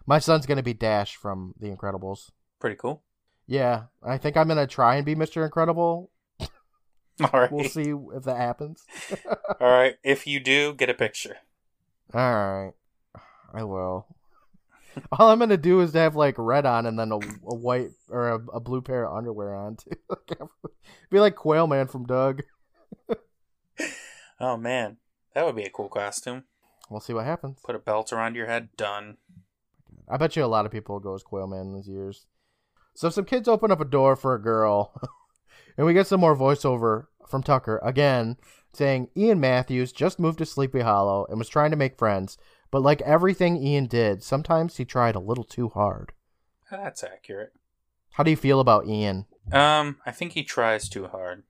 [0.07, 2.31] My son's gonna be Dash from The Incredibles.
[2.61, 3.03] Pretty cool.
[3.47, 5.45] Yeah, I think I'm gonna try and be Mr.
[5.45, 6.11] Incredible.
[6.41, 7.51] All right.
[7.51, 8.85] We'll see if that happens.
[9.61, 9.97] All right.
[10.03, 11.37] If you do, get a picture.
[12.15, 12.73] All right,
[13.53, 14.07] I will.
[15.13, 17.91] All I'm gonna do is to have like red on and then a, a white
[18.09, 19.91] or a, a blue pair of underwear on too.
[21.11, 22.43] be like Quail Man from Doug.
[24.41, 24.99] Oh man,
[25.35, 26.45] that would be a cool costume.
[26.91, 27.61] We'll see what happens.
[27.65, 28.69] Put a belt around your head.
[28.77, 29.17] Done.
[30.09, 32.27] I bet you a lot of people go as Quail Man in these years.
[32.95, 35.01] So some kids open up a door for a girl,
[35.77, 38.37] and we get some more voiceover from Tucker again,
[38.73, 42.37] saying Ian Matthews just moved to Sleepy Hollow and was trying to make friends,
[42.75, 46.11] but like everything Ian did, sometimes he tried a little too hard.
[46.69, 47.53] That's accurate.
[48.11, 49.27] How do you feel about Ian?
[49.53, 51.45] Um, I think he tries too hard.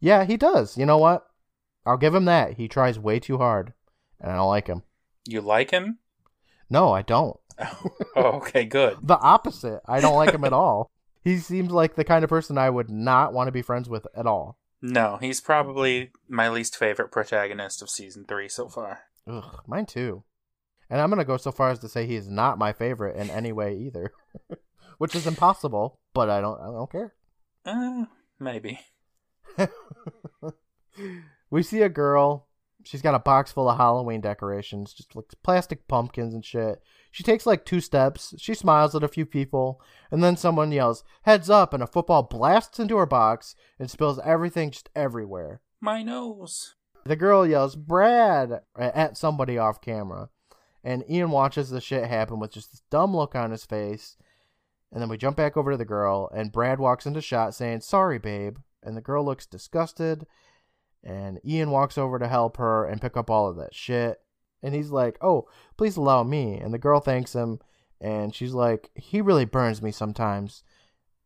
[0.00, 0.76] Yeah, he does.
[0.76, 1.28] You know what?
[1.86, 2.54] I'll give him that.
[2.54, 3.72] He tries way too hard,
[4.20, 4.82] and I don't like him.
[5.28, 5.98] You like him?
[6.68, 7.38] No, I don't.
[8.16, 8.96] oh, okay, good.
[9.04, 9.80] The opposite.
[9.86, 10.90] I don't like him at all.
[11.22, 14.08] He seems like the kind of person I would not want to be friends with
[14.16, 14.58] at all.
[14.82, 19.02] No, he's probably my least favorite protagonist of season three so far.
[19.28, 20.24] Ugh, mine too.
[20.88, 23.52] And I'm gonna go so far as to say he's not my favorite in any
[23.52, 24.12] way either,
[24.98, 25.98] which is impossible.
[26.14, 27.14] But I don't, I don't care.
[27.64, 28.04] Uh,
[28.38, 28.80] maybe.
[31.50, 32.46] we see a girl.
[32.84, 36.80] She's got a box full of Halloween decorations, just like plastic pumpkins and shit.
[37.10, 38.32] She takes like two steps.
[38.38, 39.80] She smiles at a few people,
[40.12, 44.20] and then someone yells, "Heads up!" and a football blasts into her box and spills
[44.20, 45.62] everything just everywhere.
[45.80, 46.75] My nose.
[47.06, 50.30] The girl yells, "Brad!" at somebody off camera,
[50.82, 54.16] and Ian watches the shit happen with just this dumb look on his face.
[54.92, 57.80] And then we jump back over to the girl, and Brad walks into shot saying,
[57.80, 60.26] "Sorry, babe," and the girl looks disgusted
[61.06, 64.20] and Ian walks over to help her and pick up all of that shit.
[64.62, 67.60] And he's like, "Oh, please allow me." And the girl thanks him,
[68.00, 70.64] and she's like, "He really burns me sometimes."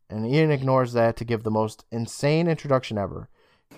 [0.09, 3.29] And Ian ignores that to give the most insane introduction ever.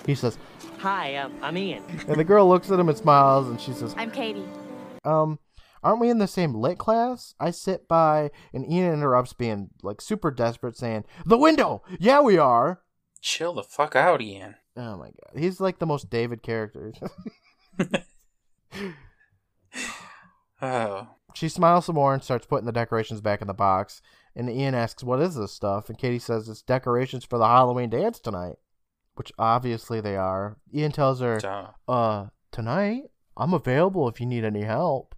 [0.06, 0.38] He says,
[0.80, 1.84] Hi, um, I'm Ian.
[2.08, 4.46] and the girl looks at him and smiles, and she says, I'm Katie.
[5.06, 5.40] "Um,
[5.82, 10.02] aren't we in the same lit class?" I sit by, and Ian interrupts, being like
[10.02, 11.84] super desperate, saying, "The window!
[12.00, 12.82] Yeah, we are."
[13.22, 14.56] Chill the fuck out, Ian.
[14.76, 16.92] Oh my god, he's like the most David character.
[20.62, 21.08] Oh.
[21.34, 24.02] She smiles some more and starts putting the decorations back in the box.
[24.36, 25.90] And Ian asks, What is this stuff?
[25.90, 28.56] And Katie says, It's decorations for the Halloween dance tonight.
[29.16, 30.58] Which obviously they are.
[30.74, 31.68] Ian tells her, Duh.
[31.88, 33.04] Uh, tonight?
[33.38, 35.16] I'm available if you need any help.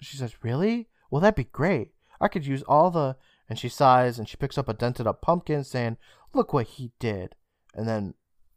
[0.00, 0.88] She says, Really?
[1.10, 1.92] Well, that'd be great.
[2.20, 3.16] I could use all the.
[3.48, 5.96] And she sighs and she picks up a dented up pumpkin, saying,
[6.34, 7.34] Look what he did.
[7.74, 8.14] And then,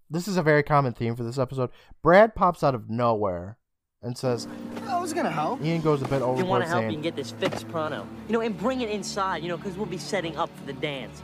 [0.09, 1.69] this is a very common theme for this episode.
[2.01, 3.57] Brad pops out of nowhere
[4.01, 4.47] and says,
[4.87, 5.61] I was gonna help.
[5.63, 6.39] Ian goes a bit overboard.
[6.39, 8.07] If you want to help, saying, you can get this fixed pronto.
[8.27, 10.73] You know, and bring it inside, you know, because we'll be setting up for the
[10.73, 11.23] dance.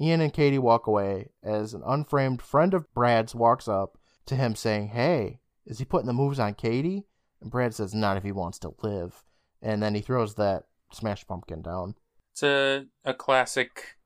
[0.00, 4.54] Ian and Katie walk away as an unframed friend of Brad's walks up to him
[4.54, 7.06] saying, Hey, is he putting the moves on Katie?
[7.40, 9.24] And Brad says, Not if he wants to live.
[9.60, 11.96] And then he throws that smashed pumpkin down.
[12.32, 13.96] It's a a classic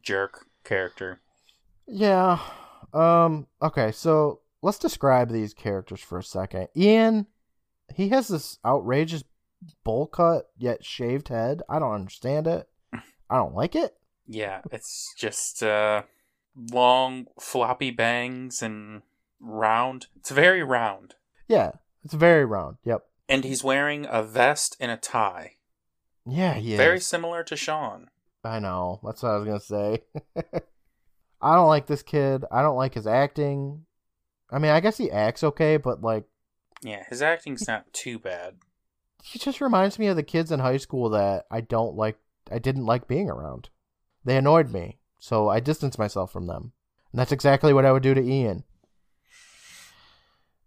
[0.00, 1.20] jerk character.
[1.86, 2.38] Yeah.
[2.92, 6.68] Um, okay, so let's describe these characters for a second.
[6.76, 7.26] Ian,
[7.94, 9.24] he has this outrageous
[9.82, 11.62] bowl cut yet shaved head.
[11.68, 12.68] I don't understand it.
[13.28, 13.94] I don't like it.
[14.26, 16.02] Yeah, it's just uh
[16.70, 19.02] long floppy bangs and
[19.40, 20.06] round.
[20.16, 21.14] It's very round.
[21.48, 21.72] Yeah,
[22.04, 22.76] it's very round.
[22.84, 23.04] Yep.
[23.28, 25.56] And he's wearing a vest and a tie.
[26.26, 26.78] Yeah, he is.
[26.78, 28.08] Very similar to Sean.
[28.42, 29.00] I know.
[29.04, 30.02] That's what I was gonna say.
[31.42, 32.44] I don't like this kid.
[32.50, 33.84] I don't like his acting.
[34.50, 36.24] I mean, I guess he acts okay, but like,
[36.82, 38.54] Yeah, his acting's not too bad.
[39.22, 42.18] he just reminds me of the kids in high school that I don't like.
[42.50, 43.68] I didn't like being around.
[44.24, 46.72] They annoyed me, so I distanced myself from them.
[47.12, 48.64] And that's exactly what I would do to Ian.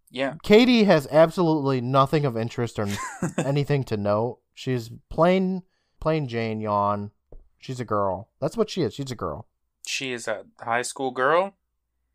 [0.09, 0.35] Yeah.
[0.43, 2.87] Katie has absolutely nothing of interest or
[3.37, 4.39] anything to note.
[4.53, 5.63] She's plain,
[5.99, 7.11] plain Jane yawn.
[7.59, 8.29] She's a girl.
[8.39, 8.93] That's what she is.
[8.93, 9.47] She's a girl.
[9.85, 11.55] She is a high school girl.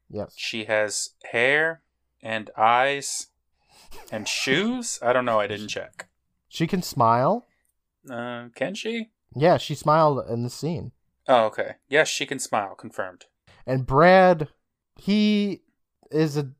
[0.08, 0.34] Yes.
[0.36, 1.82] She has hair
[2.22, 3.28] and eyes
[4.10, 4.98] and shoes.
[5.02, 5.40] I don't know.
[5.40, 6.08] I didn't check.
[6.48, 7.46] She can smile.
[8.10, 9.10] Uh, can she?
[9.34, 10.92] Yeah, she smiled in the scene.
[11.28, 11.76] Oh, okay.
[11.88, 12.74] Yes, she can smile.
[12.74, 13.26] Confirmed.
[13.66, 14.48] And Brad,
[14.96, 15.62] he
[16.10, 16.50] is a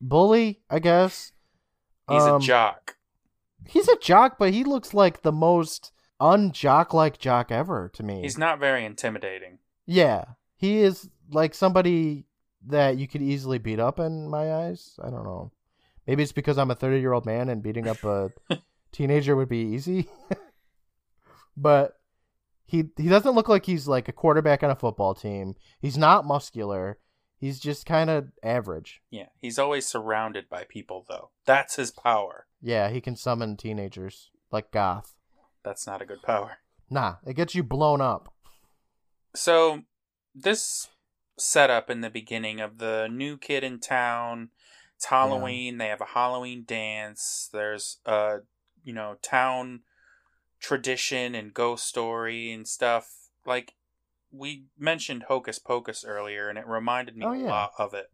[0.00, 1.32] bully, I guess.
[2.08, 2.96] He's Um, a jock.
[3.66, 8.22] He's a jock, but he looks like the most unjock like jock ever to me.
[8.22, 9.58] He's not very intimidating.
[9.86, 10.24] Yeah,
[10.56, 12.24] he is like somebody
[12.66, 14.98] that you could easily beat up in my eyes.
[15.02, 15.52] I don't know.
[16.06, 18.32] Maybe it's because I'm a 30 year old man and beating up a
[18.92, 20.08] teenager would be easy.
[21.56, 21.99] but
[22.70, 25.56] he he doesn't look like he's like a quarterback on a football team.
[25.80, 26.98] He's not muscular.
[27.36, 29.00] He's just kind of average.
[29.10, 31.30] Yeah, he's always surrounded by people, though.
[31.46, 32.46] That's his power.
[32.60, 35.14] Yeah, he can summon teenagers like Goth.
[35.64, 36.58] That's not a good power.
[36.88, 38.32] Nah, it gets you blown up.
[39.34, 39.82] So,
[40.32, 40.88] this
[41.38, 44.50] setup in the beginning of the new kid in town.
[44.96, 45.78] It's Halloween.
[45.78, 47.48] They have a Halloween dance.
[47.52, 48.40] There's a,
[48.84, 49.80] you know, town
[50.60, 53.10] tradition and ghost story and stuff.
[53.44, 53.74] Like,
[54.30, 58.10] we mentioned Hocus Pocus earlier, and it reminded me Oh, a lot of it.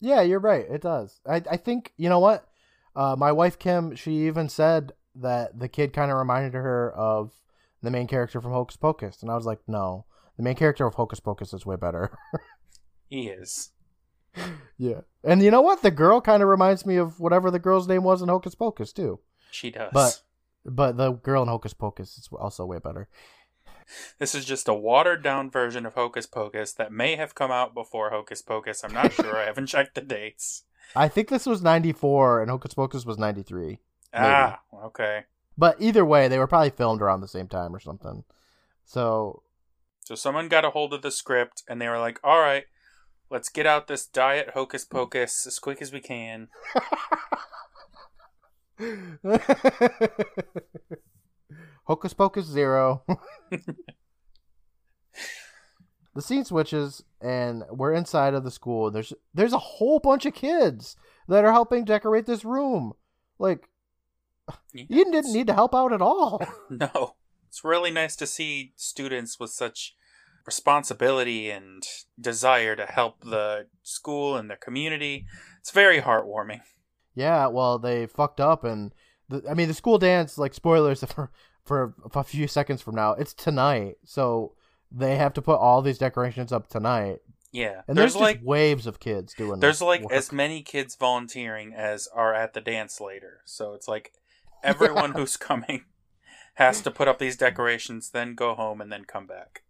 [0.00, 0.64] Yeah, you're right.
[0.68, 1.20] It does.
[1.26, 2.48] I I think you know what.
[2.94, 7.32] Uh, my wife Kim, she even said that the kid kind of reminded her of
[7.82, 10.04] the main character from Hocus Pocus, and I was like, no,
[10.36, 12.10] the main character of Hocus Pocus is way better.
[13.08, 13.70] He is.
[14.78, 15.82] yeah, and you know what?
[15.82, 18.92] The girl kind of reminds me of whatever the girl's name was in Hocus Pocus
[18.92, 19.20] too.
[19.50, 19.90] She does.
[19.92, 20.20] But-
[20.64, 23.08] But the girl in Hocus Pocus is also way better.
[24.18, 27.74] This is just a watered down version of Hocus Pocus that may have come out
[27.74, 28.84] before Hocus Pocus.
[28.84, 29.36] I'm not sure.
[29.36, 30.64] I haven't checked the dates.
[30.94, 33.78] I think this was '94 and Hocus Pocus was '93.
[34.14, 35.24] Ah, okay.
[35.56, 38.24] But either way, they were probably filmed around the same time or something.
[38.84, 39.42] So
[40.04, 42.64] So someone got a hold of the script and they were like, all right,
[43.30, 46.48] let's get out this diet Hocus Pocus as quick as we can.
[51.84, 53.04] Hocus Pocus Zero.
[56.14, 58.90] the scene switches, and we're inside of the school.
[58.90, 60.96] There's there's a whole bunch of kids
[61.28, 62.92] that are helping decorate this room.
[63.38, 63.68] Like
[64.74, 66.42] Ian didn't need to help out at all.
[66.70, 67.16] No.
[67.48, 69.94] It's really nice to see students with such
[70.46, 71.82] responsibility and
[72.18, 75.26] desire to help the school and their community.
[75.60, 76.62] It's very heartwarming.
[77.14, 78.92] Yeah, well, they fucked up, and
[79.28, 80.38] the, I mean, the school dance.
[80.38, 81.30] Like spoilers for
[81.64, 84.52] for a few seconds from now, it's tonight, so
[84.90, 87.20] they have to put all these decorations up tonight.
[87.52, 87.82] Yeah.
[87.86, 89.60] And there's, there's, like just waves of kids doing.
[89.60, 90.12] there's like work.
[90.12, 93.40] as many kids volunteering as are at the dance later.
[93.44, 94.12] So it's like
[94.64, 95.84] everyone who's coming
[96.54, 99.62] has to put up these decorations, then go home and then come back.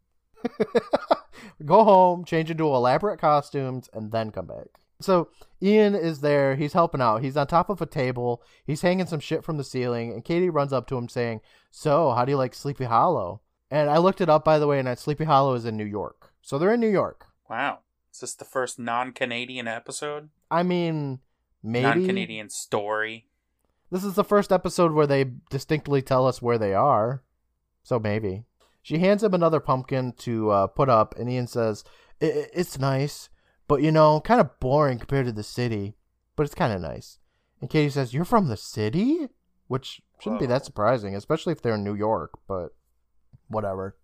[1.65, 4.67] go home, change into elaborate costumes, and then come back.
[5.01, 5.29] So
[5.63, 6.57] Ian is there.
[6.57, 7.23] He's helping out.
[7.23, 8.43] He's on top of a table.
[8.65, 12.13] He's hanging some shit from the ceiling, and Katie runs up to him saying, "So,
[12.13, 14.99] how do you like Sleepy Hollow?" And I looked it up by the way, and
[14.99, 16.33] Sleepy Hollow is in New York.
[16.43, 17.27] So they're in New York.
[17.49, 17.79] Wow.
[18.13, 20.31] Is this the first non Canadian episode?
[20.51, 21.21] I mean,
[21.63, 23.29] maybe Non Canadian story?
[23.91, 27.23] This is the first episode where they distinctly tell us where they are.
[27.83, 28.45] So maybe.
[28.83, 31.85] She hands him another pumpkin to uh, put up, and Ian says,
[32.21, 33.29] It's nice,
[33.69, 35.95] but you know, kind of boring compared to the city.
[36.37, 37.19] But it's kind of nice.
[37.61, 39.29] And Katie says, You're from the city?
[39.69, 42.75] Which shouldn't be that surprising, especially if they're in New York, but
[43.49, 43.97] whatever.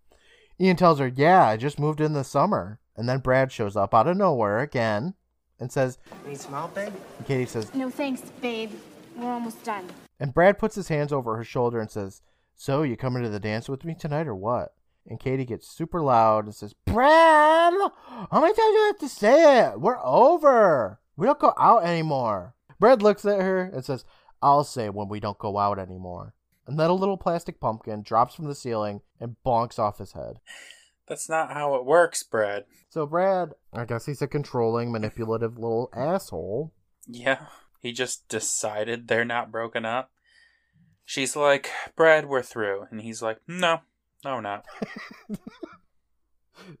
[0.59, 2.79] Ian tells her, Yeah, I just moved in the summer.
[2.95, 5.13] And then Brad shows up out of nowhere again
[5.59, 6.93] and says, Need some help, babe?
[7.17, 8.71] and Katie says, No thanks, babe.
[9.15, 9.85] We're almost done.
[10.19, 12.21] And Brad puts his hands over her shoulder and says,
[12.55, 14.73] So, you coming to the dance with me tonight or what?
[15.09, 17.73] And Katie gets super loud and says, Brad!
[17.73, 19.81] How many times do I have to say it?
[19.81, 20.99] We're over.
[21.17, 22.53] We don't go out anymore.
[22.79, 24.05] Brad looks at her and says,
[24.41, 26.35] I'll say when we don't go out anymore.
[26.67, 30.39] And then a little plastic pumpkin drops from the ceiling and bonks off his head.
[31.07, 32.65] That's not how it works, Brad.
[32.89, 36.71] So, Brad, I guess he's a controlling, manipulative little asshole.
[37.07, 37.47] Yeah.
[37.81, 40.11] He just decided they're not broken up.
[41.03, 42.85] She's like, Brad, we're through.
[42.91, 43.79] And he's like, No,
[44.23, 44.65] no, we're not.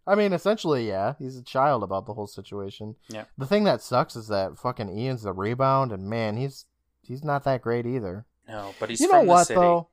[0.07, 1.13] I mean, essentially, yeah.
[1.19, 2.95] He's a child about the whole situation.
[3.07, 3.25] Yeah.
[3.37, 6.65] The thing that sucks is that fucking Ian's the rebound, and man, he's
[7.01, 8.25] he's not that great either.
[8.47, 9.89] No, but he's you know what though?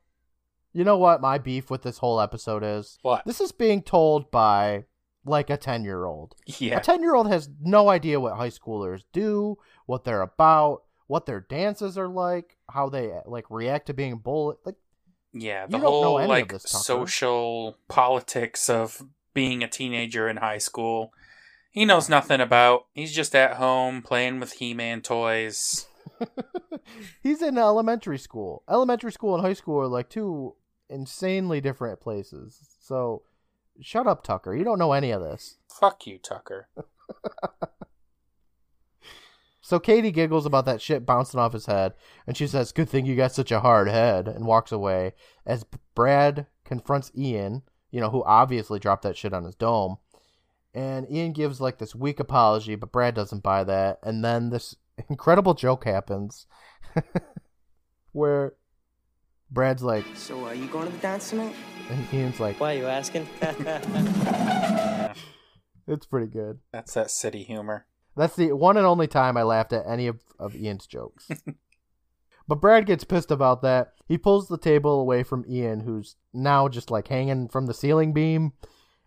[0.73, 2.99] You know what my beef with this whole episode is?
[3.03, 3.25] What?
[3.25, 4.85] This is being told by
[5.25, 6.35] like a ten year old.
[6.47, 6.79] Yeah.
[6.79, 9.57] A ten year old has no idea what high schoolers do,
[9.87, 14.59] what they're about, what their dances are like, how they like react to being bullied.
[14.65, 14.77] Like,
[15.39, 19.03] Yeah, the whole like this, social politics of
[19.35, 21.13] being a teenager in high school.
[21.71, 22.87] He knows nothing about.
[22.95, 25.87] He's just at home playing with He-Man toys.
[27.23, 28.63] he's in elementary school.
[28.67, 30.55] Elementary school and high school are like two
[30.89, 32.59] insanely different places.
[32.81, 33.25] So,
[33.83, 34.57] shut up, Tucker.
[34.57, 35.59] You don't know any of this.
[35.69, 36.69] Fuck you, Tucker.
[39.67, 43.05] So Katie giggles about that shit bouncing off his head, and she says, "Good thing
[43.05, 45.15] you got such a hard head," and walks away.
[45.45, 49.97] As Brad confronts Ian, you know, who obviously dropped that shit on his dome,
[50.73, 54.77] and Ian gives like this weak apology, but Brad doesn't buy that, and then this
[55.11, 56.47] incredible joke happens,
[58.13, 58.53] where
[59.51, 61.57] Brad's like, So, are you going to the dance tonight?
[61.91, 63.27] and Ian's like, Why are you asking?
[65.89, 66.61] it's pretty good.
[66.71, 67.87] That's that city humor.
[68.17, 71.29] That's the one and only time I laughed at any of, of Ian's jokes.
[72.49, 73.93] but Brad gets pissed about that.
[74.07, 78.13] He pulls the table away from Ian, who's now just like hanging from the ceiling
[78.13, 78.53] beam,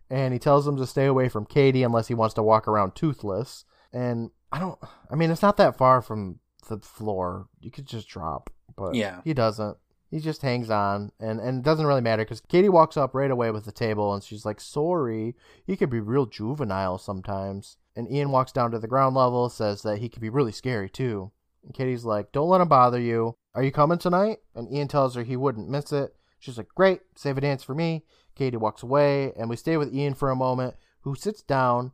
[0.08, 2.94] and he tells him to stay away from Katie unless he wants to walk around
[2.94, 3.64] toothless.
[3.92, 4.78] And I don't,
[5.10, 7.48] I mean, it's not that far from the floor.
[7.60, 9.20] You could just drop, but Yeah.
[9.24, 9.76] he doesn't.
[10.10, 13.30] He just hangs on, and, and it doesn't really matter because Katie walks up right
[13.30, 18.10] away with the table, and she's like, "Sorry, he could be real juvenile sometimes." And
[18.10, 21.32] Ian walks down to the ground level, says that he could be really scary too.
[21.64, 23.36] And Katie's like, "Don't let him bother you.
[23.54, 26.14] Are you coming tonight?" And Ian tells her he wouldn't miss it.
[26.38, 29.92] She's like, "Great, save a dance for me." Katie walks away, and we stay with
[29.92, 31.92] Ian for a moment, who sits down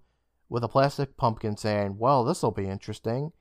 [0.49, 3.33] with a plastic pumpkin, saying, "Well, this will be interesting."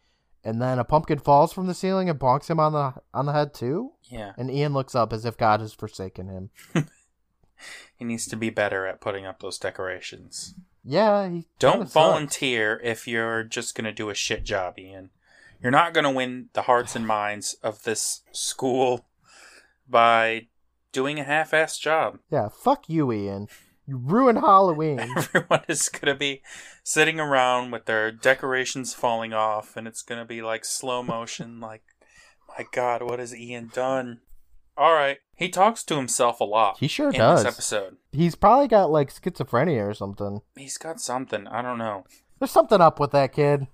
[0.43, 3.33] And then a pumpkin falls from the ceiling and bonks him on the on the
[3.33, 3.93] head too.
[4.03, 4.33] Yeah.
[4.37, 6.49] And Ian looks up as if God has forsaken him.
[7.95, 10.55] He needs to be better at putting up those decorations.
[10.85, 11.93] Yeah, he Don't kinda sucks.
[11.93, 15.09] volunteer if you're just going to do a shit job, Ian.
[15.61, 19.07] You're not going to win the hearts and minds of this school
[19.89, 20.47] by
[20.91, 22.19] doing a half assed job.
[22.29, 23.47] Yeah, fuck you, Ian.
[23.87, 24.99] You ruin Halloween.
[25.17, 26.41] Everyone is going to be
[26.83, 31.59] sitting around with their decorations falling off, and it's going to be like slow motion,
[31.59, 31.83] like,
[32.47, 34.21] my God, what has Ian done?
[34.77, 35.17] All right.
[35.35, 36.77] He talks to himself a lot.
[36.79, 37.43] He sure in does.
[37.43, 37.97] this episode.
[38.11, 40.41] He's probably got like schizophrenia or something.
[40.55, 41.47] He's got something.
[41.47, 42.05] I don't know.
[42.39, 43.67] There's something up with that kid,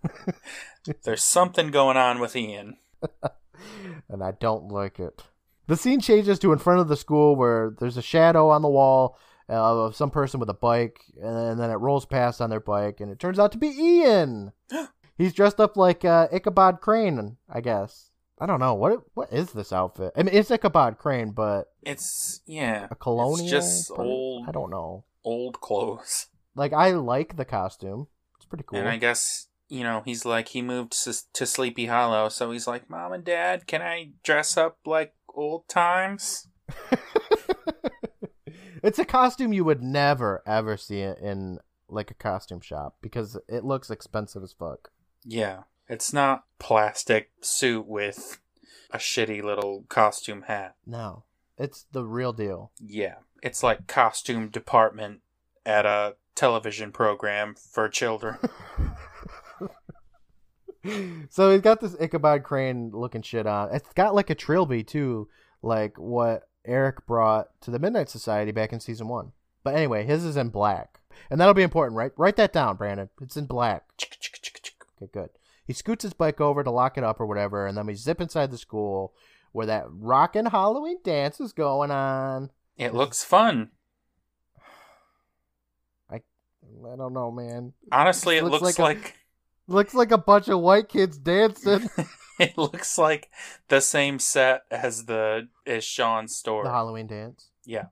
[1.03, 2.77] There's something going on with Ian.
[4.09, 5.23] and I don't like it.
[5.67, 8.69] The scene changes to in front of the school where there's a shadow on the
[8.69, 9.17] wall
[9.49, 12.99] uh, of some person with a bike, and then it rolls past on their bike,
[12.99, 14.51] and it turns out to be Ian.
[15.17, 18.10] He's dressed up like uh, Ichabod Crane, I guess.
[18.41, 20.13] I don't know what what is this outfit.
[20.17, 23.45] I mean, it's Ichabod Crane, but It's yeah, a colonial.
[23.45, 25.03] It's just old, I don't know.
[25.23, 26.25] old clothes.
[26.55, 28.07] Like I like the costume.
[28.37, 28.79] It's pretty cool.
[28.79, 32.65] And I guess you know he's like he moved to, to Sleepy Hollow, so he's
[32.65, 36.47] like, "Mom and Dad, can I dress up like old times?"
[38.83, 43.37] it's a costume you would never ever see it in like a costume shop because
[43.47, 44.89] it looks expensive as fuck.
[45.23, 45.59] Yeah,
[45.91, 48.39] it's not plastic suit with
[48.91, 50.75] a shitty little costume hat.
[50.87, 51.25] No,
[51.57, 52.71] it's the real deal.
[52.79, 55.19] Yeah, it's like costume department
[55.65, 58.37] at a television program for children.
[61.29, 63.75] so he's got this Ichabod Crane looking shit on.
[63.75, 65.27] It's got like a trilby too,
[65.61, 69.33] like what Eric brought to the Midnight Society back in season one.
[69.63, 72.13] But anyway, his is in black, and that'll be important, right?
[72.15, 73.09] Write that down, Brandon.
[73.21, 73.83] It's in black.
[74.97, 75.29] Okay, good.
[75.65, 78.19] He scoots his bike over to lock it up or whatever, and then we zip
[78.19, 79.13] inside the school
[79.51, 82.49] where that rockin' Halloween dance is going on.
[82.77, 83.69] It looks fun.
[86.09, 87.73] I I don't know, man.
[87.91, 89.13] Honestly, it Looks looks, like a-
[89.71, 91.89] Looks like a bunch of white kids dancing.
[92.39, 93.29] it looks like
[93.69, 96.65] the same set as the as Sean's story.
[96.65, 97.49] the Halloween dance.
[97.65, 97.85] Yeah.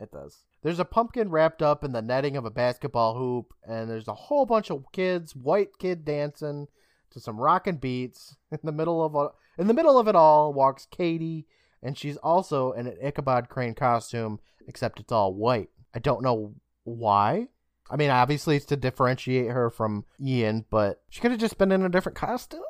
[0.00, 0.38] It does.
[0.62, 4.14] There's a pumpkin wrapped up in the netting of a basketball hoop, and there's a
[4.14, 6.66] whole bunch of kids, white kid dancing
[7.10, 8.36] to some rockin' beats.
[8.50, 11.46] In the middle of a, in the middle of it all walks Katie,
[11.82, 14.38] and she's also in an Ichabod Crane costume,
[14.68, 15.70] except it's all white.
[15.94, 17.48] I don't know why.
[17.90, 21.72] I mean, obviously it's to differentiate her from Ian, but she could have just been
[21.72, 22.62] in a different costume.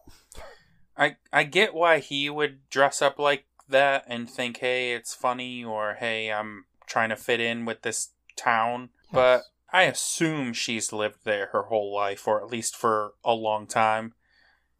[0.97, 5.65] I I get why he would dress up like that and think, "Hey, it's funny,"
[5.65, 11.25] or "Hey, I'm trying to fit in with this town." But I assume she's lived
[11.25, 14.15] there her whole life, or at least for a long time.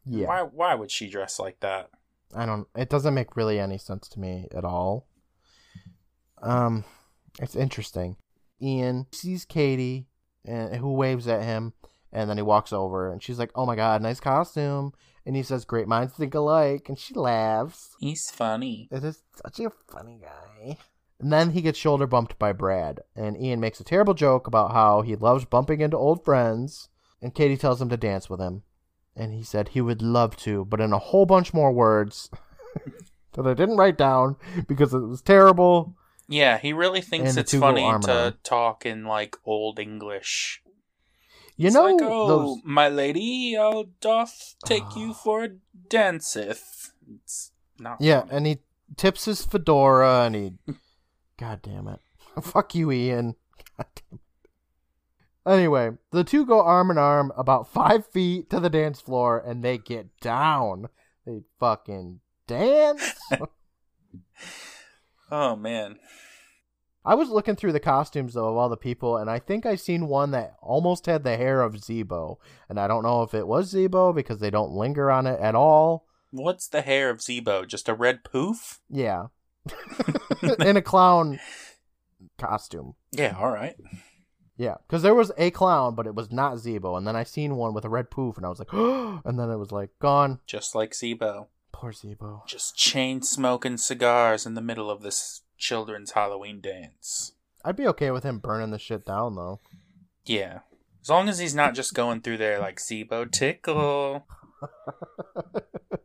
[0.07, 0.27] Yeah.
[0.27, 1.89] Why Why would she dress like that?
[2.35, 2.67] I don't.
[2.75, 5.07] It doesn't make really any sense to me at all.
[6.41, 6.83] Um,
[7.39, 8.17] it's interesting.
[8.61, 10.07] Ian sees Katie,
[10.45, 11.73] and who waves at him,
[12.11, 14.93] and then he walks over, and she's like, "Oh my god, nice costume!"
[15.25, 17.95] And he says, "Great minds think alike," and she laughs.
[17.99, 18.87] He's funny.
[18.91, 20.77] It is such a funny guy.
[21.19, 24.71] And then he gets shoulder bumped by Brad, and Ian makes a terrible joke about
[24.71, 26.89] how he loves bumping into old friends,
[27.21, 28.63] and Katie tells him to dance with him.
[29.19, 32.29] And he said he would love to, but in a whole bunch more words
[33.33, 34.35] that I didn't write down
[34.67, 35.95] because it was terrible.
[36.29, 40.61] Yeah, he really thinks And it's funny to talk in like old English.
[41.55, 42.57] You It's know, like, oh, those.
[42.63, 45.49] my lady, I'll doth take you for a
[45.89, 46.91] danceth.
[47.11, 47.97] It's not.
[47.99, 48.31] Yeah, funny.
[48.33, 48.57] and he
[48.95, 50.53] tips his fedora, and he.
[51.39, 51.99] God damn it.
[52.43, 53.35] Fuck you, Ian.
[53.77, 54.26] God damn it.
[55.47, 59.63] Anyway, the two go arm in arm about five feet to the dance floor, and
[59.63, 60.89] they get down.
[61.25, 63.13] They fucking dance.
[65.29, 65.97] Oh man.
[67.03, 69.75] I was looking through the costumes though of all the people, and I think I
[69.75, 72.37] seen one that almost had the hair of Zebo,
[72.69, 75.55] and I don't know if it was Zebo because they don't linger on it at
[75.55, 76.05] all.
[76.31, 77.65] What's the hair of Zebo?
[77.65, 78.79] Just a red poof?
[78.89, 79.27] Yeah,
[80.59, 81.39] in a clown
[82.37, 82.95] costume.
[83.11, 83.75] Yeah, all right.
[84.57, 87.55] Yeah, because there was a clown, but it was not Zebo, and then I seen
[87.55, 90.39] one with a red poof, and I was like, and then it was like gone.
[90.47, 91.47] Just like Zebo.
[91.71, 92.45] Poor Zebo.
[92.47, 97.33] Just chain smoking cigars in the middle of this children's Halloween dance.
[97.63, 99.59] I'd be okay with him burning the shit down though.
[100.25, 100.59] Yeah.
[101.01, 104.25] As long as he's not just going through there like Zebo tickle.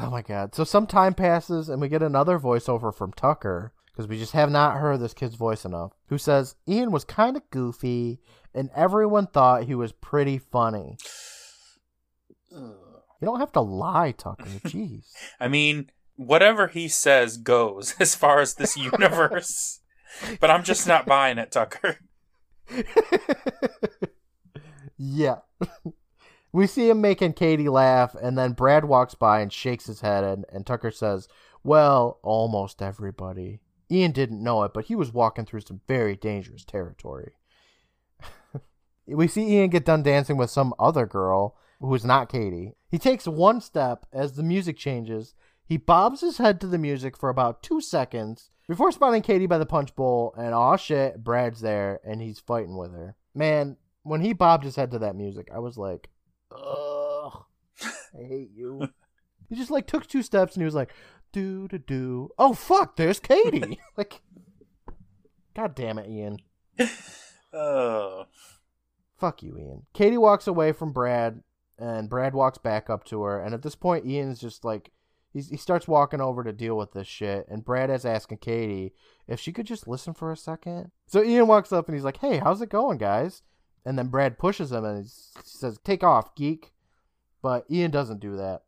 [0.00, 0.54] Oh my god.
[0.54, 4.48] So some time passes and we get another voiceover from Tucker because we just have
[4.48, 5.90] not heard this kid's voice enough.
[6.06, 8.20] Who says Ian was kind of goofy
[8.54, 10.96] and everyone thought he was pretty funny.
[12.52, 12.76] You
[13.20, 14.44] don't have to lie, Tucker.
[14.64, 15.06] Jeez.
[15.40, 19.80] I mean, whatever he says goes as far as this universe.
[20.40, 21.98] but I'm just not buying it, Tucker.
[24.96, 25.38] yeah.
[26.52, 30.22] we see him making Katie laugh, and then Brad walks by and shakes his head,
[30.22, 31.26] and, and Tucker says,
[31.64, 33.58] Well, almost everybody.
[33.90, 37.32] Ian didn't know it, but he was walking through some very dangerous territory.
[39.06, 42.74] we see Ian get done dancing with some other girl who is not Katie.
[42.90, 45.34] He takes one step as the music changes.
[45.64, 49.58] He bobs his head to the music for about two seconds before spotting Katie by
[49.58, 53.16] the punch bowl, and aw shit, Brad's there and he's fighting with her.
[53.34, 56.10] Man, when he bobbed his head to that music, I was like,
[56.50, 57.44] ugh,
[57.82, 58.88] I hate you.
[59.48, 60.92] he just like took two steps and he was like,
[61.32, 62.30] do do do.
[62.38, 63.78] Oh fuck, there's Katie.
[63.96, 64.20] like,
[65.54, 66.38] god damn it, Ian.
[67.52, 68.26] Oh.
[69.16, 69.86] Fuck you, Ian.
[69.94, 71.42] Katie walks away from Brad,
[71.78, 73.40] and Brad walks back up to her.
[73.40, 74.92] And at this point, Ian's just like,
[75.32, 77.46] he starts walking over to deal with this shit.
[77.48, 78.94] And Brad is asking Katie
[79.26, 80.90] if she could just listen for a second.
[81.06, 83.42] So Ian walks up and he's like, hey, how's it going, guys?
[83.84, 85.10] And then Brad pushes him and he
[85.44, 86.72] says, take off, geek.
[87.42, 88.62] But Ian doesn't do that.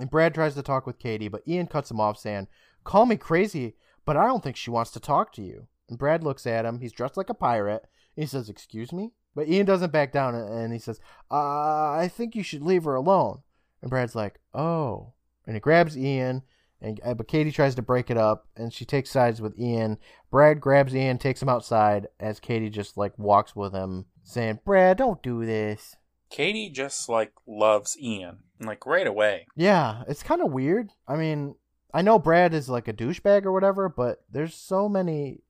[0.00, 2.48] And Brad tries to talk with Katie, but Ian cuts him off, saying,
[2.84, 3.76] call me crazy,
[4.06, 5.66] but I don't think she wants to talk to you.
[5.90, 6.80] And Brad looks at him.
[6.80, 7.86] He's dressed like a pirate.
[8.16, 9.12] He says, excuse me?
[9.34, 12.94] But Ian doesn't back down and he says, uh, I think you should leave her
[12.94, 13.42] alone.
[13.82, 15.12] And Brad's like, oh.
[15.46, 16.42] And he grabs Ian,
[16.80, 19.98] and uh, but Katie tries to break it up, and she takes sides with Ian.
[20.30, 24.98] Brad grabs Ian, takes him outside, as Katie just like walks with him, saying, Brad,
[24.98, 25.96] don't do this.
[26.30, 29.46] Katie just like loves Ian, like right away.
[29.56, 30.90] Yeah, it's kind of weird.
[31.06, 31.56] I mean,
[31.92, 35.40] I know Brad is like a douchebag or whatever, but there's so many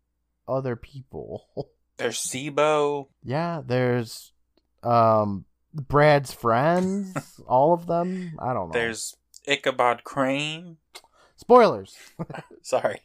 [0.49, 1.47] other people.
[1.99, 3.09] There's Zebo.
[3.23, 4.33] Yeah, there's
[4.83, 8.39] um Brad's friends, all of them.
[8.39, 8.73] I don't know.
[8.73, 9.17] There's
[9.47, 10.79] Ichabod Crane.
[11.37, 11.99] spoilers.
[12.63, 13.01] Sorry.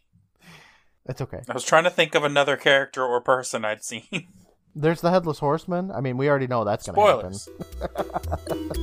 [1.07, 1.41] It's okay.
[1.49, 4.29] I was trying to think of another character or person I'd seen.
[4.75, 5.91] There's the headless horseman.
[5.91, 7.33] I mean, we already know that's gonna happen.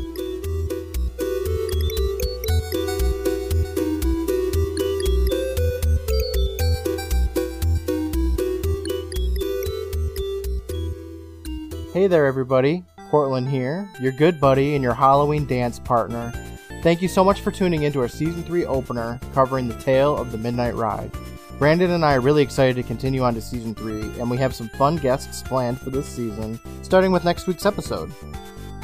[11.93, 12.85] Hey there, everybody.
[13.11, 16.33] Courtland here, your good buddy and your Halloween dance partner.
[16.83, 20.33] Thank you so much for tuning into our season three opener covering the tale of
[20.33, 21.13] the Midnight Ride.
[21.63, 24.53] Brandon and I are really excited to continue on to season three, and we have
[24.53, 28.11] some fun guests planned for this season, starting with next week's episode.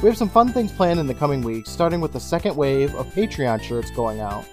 [0.01, 2.95] We have some fun things planned in the coming weeks, starting with the second wave
[2.95, 4.45] of Patreon shirts going out.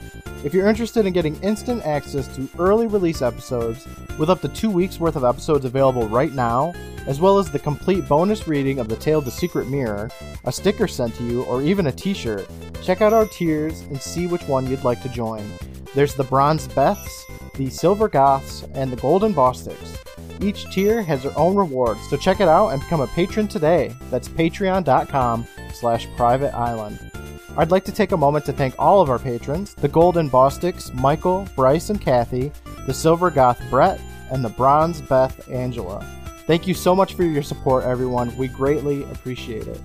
[0.43, 3.87] If you're interested in getting instant access to early release episodes,
[4.19, 6.75] with up to two weeks worth of episodes available right now,
[7.07, 10.11] as well as the complete bonus reading of The Tale of the Secret Mirror,
[10.47, 12.49] a sticker sent to you, or even a t shirt,
[12.83, 15.49] check out our tiers and see which one you'd like to join.
[15.95, 17.23] There's the Bronze Beths,
[17.57, 19.99] the Silver Goths, and the Golden Bostics.
[20.43, 23.95] Each tier has their own rewards, so check it out and become a patron today.
[24.11, 26.99] That's patreon.com slash private island.
[27.57, 30.93] I'd like to take a moment to thank all of our patrons, the Golden Bostics,
[30.93, 32.53] Michael, Bryce, and Kathy,
[32.87, 33.99] the Silver Goth Brett,
[34.31, 36.05] and the Bronze Beth Angela.
[36.47, 38.37] Thank you so much for your support, everyone.
[38.37, 39.81] We greatly appreciate it.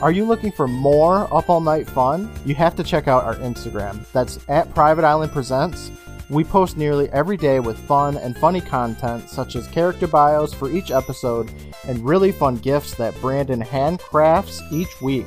[0.00, 2.30] Are you looking for more Up All Night fun?
[2.44, 4.04] You have to check out our Instagram.
[4.12, 5.90] That's at Private Island Presents.
[6.30, 10.70] We post nearly every day with fun and funny content, such as character bios for
[10.70, 11.50] each episode
[11.86, 15.26] and really fun gifts that Brandon handcrafts each week.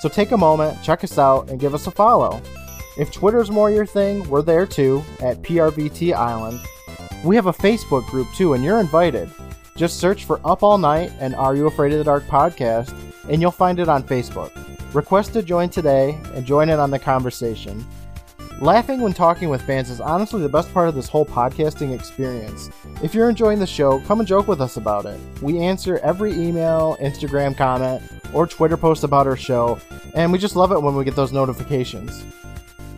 [0.00, 2.42] So take a moment, check us out, and give us a follow.
[2.98, 6.60] If Twitter's more your thing, we're there too, at PRBT Island.
[7.24, 9.30] We have a Facebook group too, and you're invited.
[9.74, 12.94] Just search for Up All Night and Are You Afraid of the Dark podcast,
[13.28, 14.52] and you'll find it on Facebook.
[14.94, 17.84] Request to join today and join in on the conversation.
[18.60, 22.70] Laughing when talking with fans is honestly the best part of this whole podcasting experience.
[23.02, 25.20] If you're enjoying the show, come and joke with us about it.
[25.42, 28.02] We answer every email, Instagram comment,
[28.32, 29.78] or Twitter post about our show,
[30.14, 32.24] and we just love it when we get those notifications.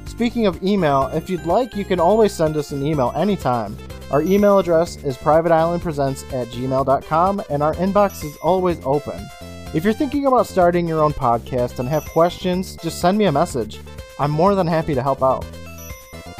[0.06, 3.76] Speaking of email, if you'd like, you can always send us an email anytime.
[4.12, 9.26] Our email address is privateislandpresents at gmail.com, and our inbox is always open.
[9.74, 13.32] If you're thinking about starting your own podcast and have questions, just send me a
[13.32, 13.80] message.
[14.18, 15.46] I'm more than happy to help out.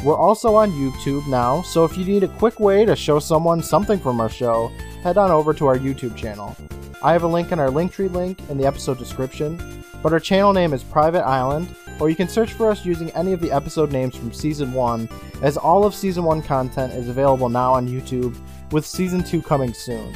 [0.03, 3.61] We're also on YouTube now, so if you need a quick way to show someone
[3.61, 4.71] something from our show,
[5.03, 6.55] head on over to our YouTube channel.
[7.01, 10.53] I have a link in our Linktree link in the episode description, but our channel
[10.53, 13.91] name is Private Island, or you can search for us using any of the episode
[13.91, 15.09] names from Season 1,
[15.41, 18.37] as all of Season 1 content is available now on YouTube,
[18.71, 20.13] with Season 2 coming soon.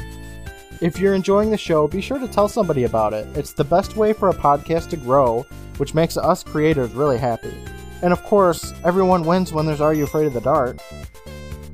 [0.83, 3.25] If you're enjoying the show, be sure to tell somebody about it.
[3.37, 5.45] It's the best way for a podcast to grow,
[5.77, 7.53] which makes us creators really happy.
[8.01, 10.79] And of course, everyone wins when there's Are You Afraid of the Dark?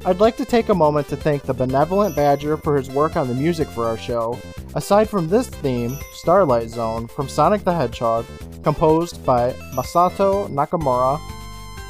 [0.05, 3.27] I'd like to take a moment to thank the Benevolent Badger for his work on
[3.27, 4.37] the music for our show.
[4.75, 8.27] Aside from this theme, Starlight Zone, from Sonic the Hedgehog,
[8.61, 11.19] composed by Masato Nakamura,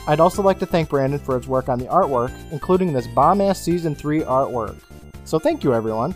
[0.08, 3.42] I'd also like to thank Brandon for his work on the artwork, including this bomb
[3.42, 4.78] ass Season 3 artwork.
[5.26, 6.16] So thank you, everyone.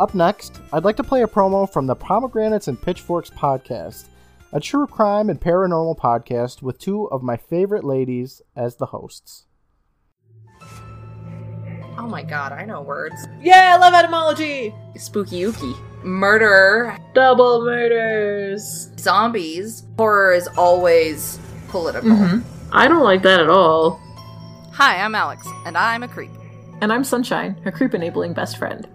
[0.00, 4.06] Up next, I'd like to play a promo from the Pomegranates and Pitchforks podcast,
[4.50, 9.44] a true crime and paranormal podcast with two of my favorite ladies as the hosts.
[11.98, 13.14] Oh my god, I know words.
[13.42, 14.74] Yeah, I love etymology.
[14.96, 15.76] Spooky ooky.
[16.02, 16.96] Murder.
[17.12, 18.88] Double murders.
[18.98, 19.82] Zombies.
[19.98, 21.38] Horror is always
[21.68, 22.08] political.
[22.08, 22.42] Mhm.
[22.72, 24.00] I don't like that at all.
[24.72, 26.30] Hi, I'm Alex, and I'm a creep.
[26.80, 28.88] And I'm Sunshine, her creep enabling best friend.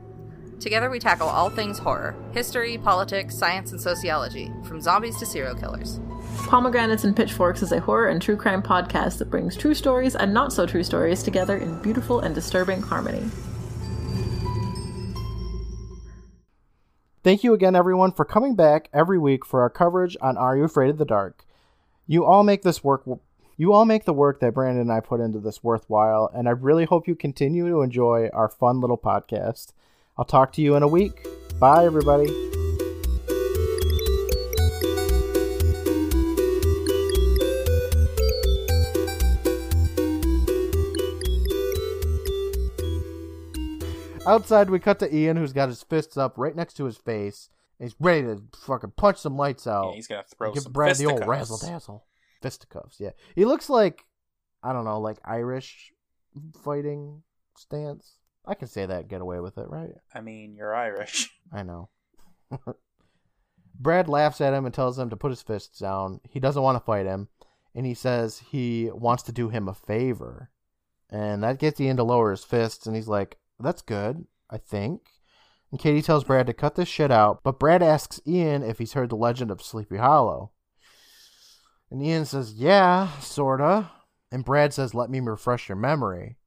[0.66, 5.54] Together, we tackle all things horror history, politics, science, and sociology, from zombies to serial
[5.54, 6.00] killers.
[6.48, 10.34] Pomegranates and Pitchforks is a horror and true crime podcast that brings true stories and
[10.34, 13.30] not so true stories together in beautiful and disturbing harmony.
[17.24, 20.64] Thank you again, everyone, for coming back every week for our coverage on Are You
[20.64, 21.46] Afraid of the Dark?
[22.08, 23.04] You all make this work.
[23.56, 26.54] You all make the work that Brandon and I put into this worthwhile, and I
[26.54, 29.72] really hope you continue to enjoy our fun little podcast.
[30.18, 31.28] I'll talk to you in a week.
[31.60, 32.28] Bye, everybody.
[44.28, 47.50] Outside, we cut to Ian, who's got his fists up right next to his face.
[47.78, 49.90] And he's ready to fucking punch some lights out.
[49.90, 52.06] Yeah, he's gonna throw Give some Brad the old razzle dazzle.
[52.42, 53.12] Fisticuffs, yeah.
[53.36, 54.06] He looks like,
[54.64, 55.92] I don't know, like Irish
[56.64, 57.24] fighting
[57.58, 58.18] stance.
[58.48, 59.92] I can say that, and get away with it, right?
[60.14, 61.30] I mean, you're Irish.
[61.54, 61.90] I know.
[63.80, 66.22] Brad laughs at him and tells him to put his fists down.
[66.30, 67.30] He doesn't want to fight him,
[67.74, 70.50] and he says he wants to do him a favor.
[71.10, 75.02] And that gets Ian to lower his fists, and he's like, That's good, I think.
[75.72, 78.94] And Katie tells Brad to cut this shit out, but Brad asks Ian if he's
[78.94, 80.52] heard the legend of Sleepy Hollow.
[81.92, 83.92] And Ian says, Yeah, sorta.
[84.32, 86.38] And Brad says, Let me refresh your memory.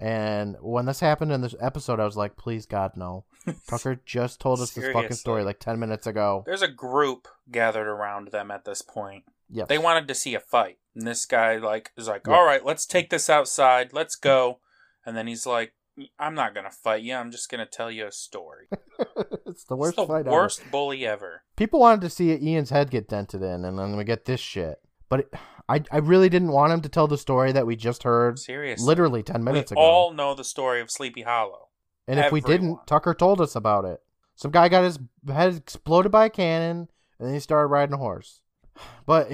[0.00, 3.24] And when this happened in this episode, I was like, Please, God, no.
[3.68, 6.42] Tucker just told us this fucking story like 10 minutes ago.
[6.46, 9.24] There's a group gathered around them at this point.
[9.50, 9.68] Yes.
[9.68, 12.34] They wanted to see a fight, and this guy like is like, Yeah.
[12.34, 13.92] "All right, let's take this outside.
[13.92, 14.60] Let's go."
[15.04, 15.72] And then he's like,
[16.18, 17.14] "I'm not gonna fight you.
[17.14, 18.68] I'm just gonna tell you a story."
[19.46, 20.30] it's the worst It's the fight ever.
[20.30, 21.42] worst bully ever.
[21.56, 24.78] People wanted to see Ian's head get dented in, and then we get this shit.
[25.10, 25.34] But it,
[25.68, 28.86] I, I really didn't want him to tell the story that we just heard Seriously,
[28.86, 29.80] literally 10 we minutes ago.
[29.80, 31.68] all know the story of Sleepy Hollow.
[32.08, 34.00] and if we didn't, Tucker told us about it.
[34.34, 34.98] Some guy got his
[35.28, 36.88] head exploded by a cannon,
[37.18, 38.40] and then he started riding a horse.
[39.04, 39.28] But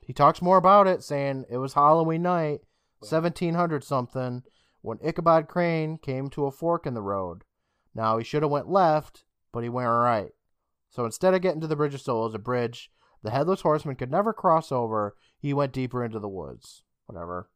[0.00, 2.62] he talks more about it, saying it was Halloween night,
[3.00, 4.42] 1700 something,
[4.80, 7.44] when Ichabod Crane came to a fork in the road.
[7.94, 10.30] Now he should have went left, but he went right.
[10.90, 12.90] So instead of getting to the Bridge of Souls, a bridge
[13.22, 16.82] the headless horseman could never cross over, he went deeper into the woods.
[17.06, 17.48] Whatever.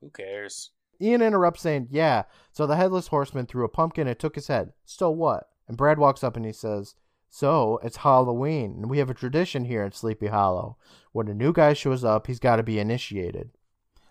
[0.00, 0.70] Who cares?
[1.00, 4.72] Ian interrupts saying, Yeah, so the headless horseman threw a pumpkin and took his head.
[4.84, 5.48] So what?
[5.68, 6.94] And Brad walks up and he says,
[7.30, 10.76] So it's Halloween, and we have a tradition here in Sleepy Hollow.
[11.12, 13.50] When a new guy shows up, he's got to be initiated.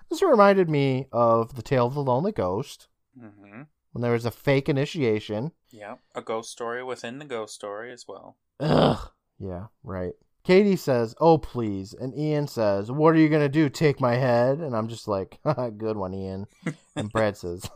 [0.10, 2.88] This reminded me of the tale of the lonely ghost,
[3.20, 3.64] Mm-hmm.
[3.92, 5.52] when there was a fake initiation.
[5.70, 8.38] Yeah, a ghost story within the ghost story as well.
[8.60, 9.10] Ugh.
[9.40, 10.14] Yeah, right.
[10.44, 11.94] Katie says, Oh, please.
[11.94, 13.70] And Ian says, What are you going to do?
[13.70, 14.60] Take my head?
[14.60, 15.40] And I'm just like,
[15.78, 16.48] Good one, Ian.
[16.96, 17.70] And Brad says,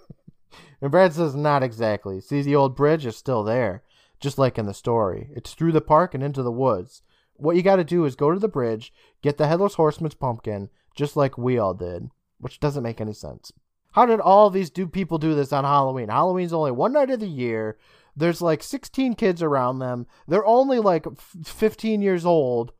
[0.80, 2.20] And Brad says, Not exactly.
[2.20, 3.82] See, the old bridge is still there,
[4.20, 5.30] just like in the story.
[5.34, 7.02] It's through the park and into the woods.
[7.34, 8.92] What you got to do is go to the bridge,
[9.22, 13.52] get the headless horseman's pumpkin, just like we all did, which doesn't make any sense.
[13.92, 16.08] How did all these do people do this on Halloween?
[16.08, 17.78] Halloween's only one night of the year.
[18.16, 20.06] There's like 16 kids around them.
[20.26, 22.72] They're only like f- 15 years old.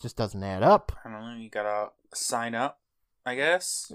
[0.00, 0.92] Just doesn't add up.
[1.04, 1.36] I don't know.
[1.36, 2.78] You gotta sign up,
[3.24, 3.90] I guess.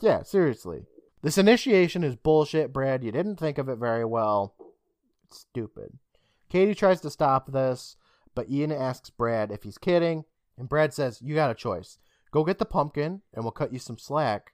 [0.00, 0.86] Yeah, seriously.
[1.22, 3.02] This initiation is bullshit, Brad.
[3.02, 4.54] You didn't think of it very well.
[5.26, 5.98] It's stupid.
[6.50, 7.96] Katie tries to stop this,
[8.34, 10.24] but Ian asks Brad if he's kidding,
[10.58, 11.98] and Brad says, You got a choice.
[12.30, 14.52] Go get the pumpkin, and we'll cut you some slack.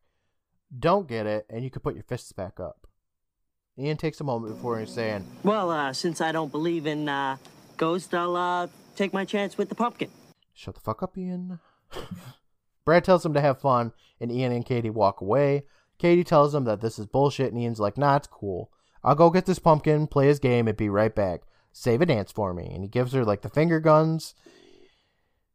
[0.78, 2.86] Don't get it, and you can put your fists back up.
[3.78, 7.36] Ian takes a moment before he's saying, Well, uh, since I don't believe in uh,
[7.76, 8.66] ghosts, I'll uh,
[8.96, 10.10] take my chance with the pumpkin.
[10.54, 11.60] Shut the fuck up, Ian.
[12.84, 15.64] Brad tells him to have fun, and Ian and Katie walk away.
[15.98, 18.70] Katie tells him that this is bullshit, and Ian's like, nah, it's cool.
[19.02, 21.42] I'll go get this pumpkin, play his game, and be right back.
[21.72, 22.70] Save a dance for me.
[22.72, 24.34] And he gives her, like, the finger guns.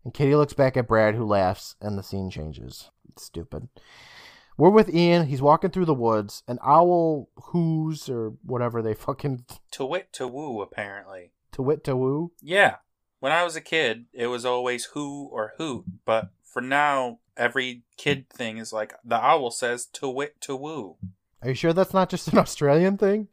[0.03, 2.89] And Katie looks back at Brad, who laughs, and the scene changes.
[3.09, 3.70] It's stupid.
[4.58, 5.28] We're with Ian.
[5.28, 6.43] He's walking through the woods.
[6.47, 11.32] An owl whoos, or whatever they fucking To wit to woo, apparently.
[11.53, 12.32] to wit to woo.
[12.41, 12.78] Yeah.
[13.20, 17.84] When I was a kid, it was always who or hoot, but for now, every
[17.97, 20.97] kid thing is like the owl says to wit to woo.
[21.41, 23.28] Are you sure that's not just an Australian thing?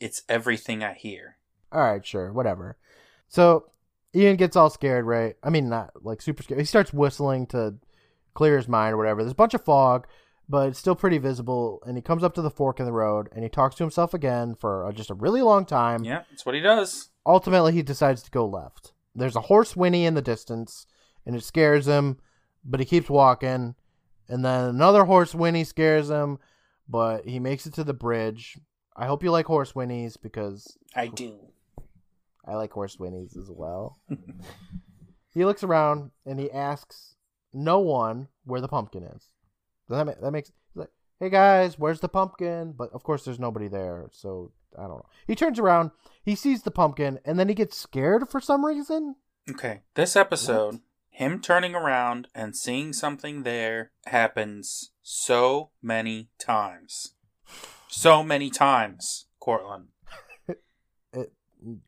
[0.00, 1.36] It's everything I hear.
[1.70, 2.78] All right, sure, whatever.
[3.28, 3.70] So
[4.14, 5.36] Ian gets all scared, right?
[5.42, 6.60] I mean, not like super scared.
[6.60, 7.74] He starts whistling to
[8.34, 9.22] clear his mind or whatever.
[9.22, 10.06] There's a bunch of fog,
[10.48, 11.82] but it's still pretty visible.
[11.86, 14.14] And he comes up to the fork in the road and he talks to himself
[14.14, 16.04] again for uh, just a really long time.
[16.04, 17.10] Yeah, that's what he does.
[17.26, 18.92] Ultimately, he decides to go left.
[19.14, 20.86] There's a horse whinny in the distance,
[21.26, 22.18] and it scares him,
[22.64, 23.74] but he keeps walking.
[24.28, 26.38] And then another horse whinny scares him,
[26.88, 28.58] but he makes it to the bridge.
[28.96, 31.38] I hope you like horse whinnies because I do.
[32.46, 33.98] I like horse whinnies as well.
[35.34, 37.14] he looks around and he asks
[37.52, 39.28] no one where the pumpkin is.
[39.88, 42.72] Does that make, that makes he's like, hey guys, where's the pumpkin?
[42.76, 45.06] But of course, there's nobody there, so I don't know.
[45.26, 45.90] He turns around,
[46.22, 49.16] he sees the pumpkin, and then he gets scared for some reason.
[49.50, 50.80] Okay, this episode,
[51.10, 57.14] him turning around and seeing something there happens so many times.
[57.88, 59.88] So many times, Courtland.
[61.14, 61.32] It,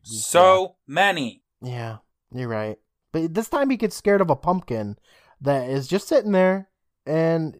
[0.01, 1.43] So many.
[1.61, 1.97] yeah,
[2.33, 2.77] you're right.
[3.11, 4.97] But this time he gets scared of a pumpkin
[5.39, 6.69] that is just sitting there,
[7.05, 7.57] and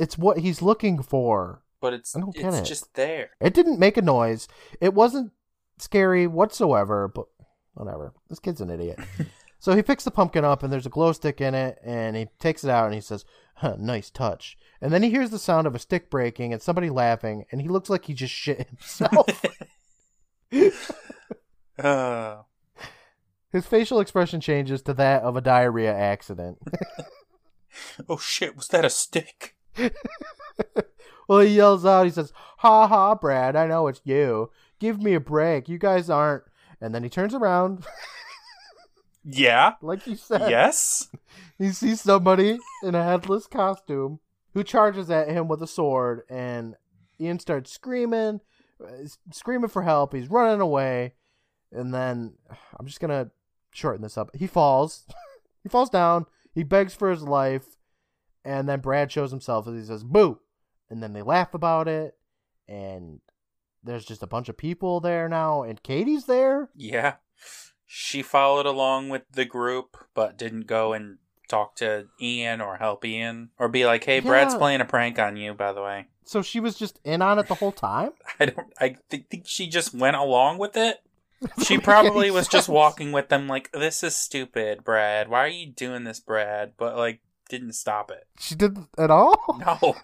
[0.00, 1.62] it's what he's looking for.
[1.80, 2.64] But it's I don't get it's it.
[2.64, 3.30] just there.
[3.40, 4.48] It didn't make a noise.
[4.80, 5.32] It wasn't
[5.78, 7.26] scary whatsoever, but
[7.74, 8.12] whatever.
[8.28, 8.98] This kid's an idiot.
[9.58, 12.28] so he picks the pumpkin up and there's a glow stick in it and he
[12.38, 13.24] takes it out and he says,
[13.56, 14.56] huh, nice touch.
[14.80, 17.68] And then he hears the sound of a stick breaking and somebody laughing and he
[17.68, 19.44] looks like he just shit himself.
[21.78, 22.42] Uh,
[23.52, 26.58] His facial expression changes to that of a diarrhea accident.
[28.08, 29.56] oh shit, was that a stick?
[31.28, 34.50] well, he yells out, he says, Ha ha, Brad, I know it's you.
[34.78, 35.68] Give me a break.
[35.68, 36.44] You guys aren't.
[36.80, 37.84] And then he turns around,
[39.24, 39.74] Yeah.
[39.82, 40.50] like you said.
[40.50, 41.08] Yes.
[41.58, 44.20] he sees somebody in a headless costume
[44.54, 46.74] who charges at him with a sword, and
[47.20, 48.40] Ian starts screaming,
[49.30, 50.14] screaming for help.
[50.14, 51.12] He's running away,
[51.70, 52.32] and then
[52.78, 53.30] I'm just gonna
[53.72, 54.34] shorten this up.
[54.34, 55.04] He falls,
[55.62, 56.26] he falls down.
[56.52, 57.76] He begs for his life,
[58.44, 60.40] and then Brad shows himself as he says "boo,"
[60.88, 62.16] and then they laugh about it,
[62.68, 63.20] and
[63.82, 66.68] there's just a bunch of people there now, and Katie's there.
[66.74, 67.14] Yeah.
[67.86, 71.18] She followed along with the group, but didn't go and
[71.48, 75.36] talk to Ian or help Ian or be like, "Hey, Brad's playing a prank on
[75.36, 78.12] you." By the way, So she was just in on it the whole time.
[78.40, 78.72] I don't.
[78.80, 80.98] I th- think she just went along with it.
[81.64, 85.28] She probably was just walking with them, like, "This is stupid, Brad.
[85.28, 87.20] Why are you doing this, Brad?" But like,
[87.50, 88.26] didn't stop it.
[88.38, 89.36] She didn't at all.
[89.82, 89.94] No.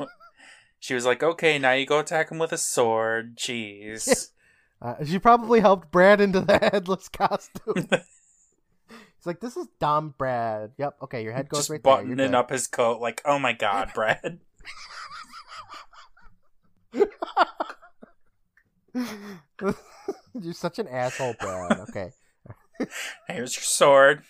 [0.79, 4.31] She was like, "Okay, now you go attack him with a sword." Jeez.
[4.83, 7.89] Uh, she probably helped Brad into the headless costume.
[7.89, 10.97] He's like, "This is dumb, Brad." Yep.
[11.05, 14.41] Okay, your head goes just right buttoning up his coat, like, "Oh my god, Brad."
[20.35, 21.81] You're such an asshole, Brad.
[21.89, 22.11] Okay.
[23.29, 24.25] Here's your sword.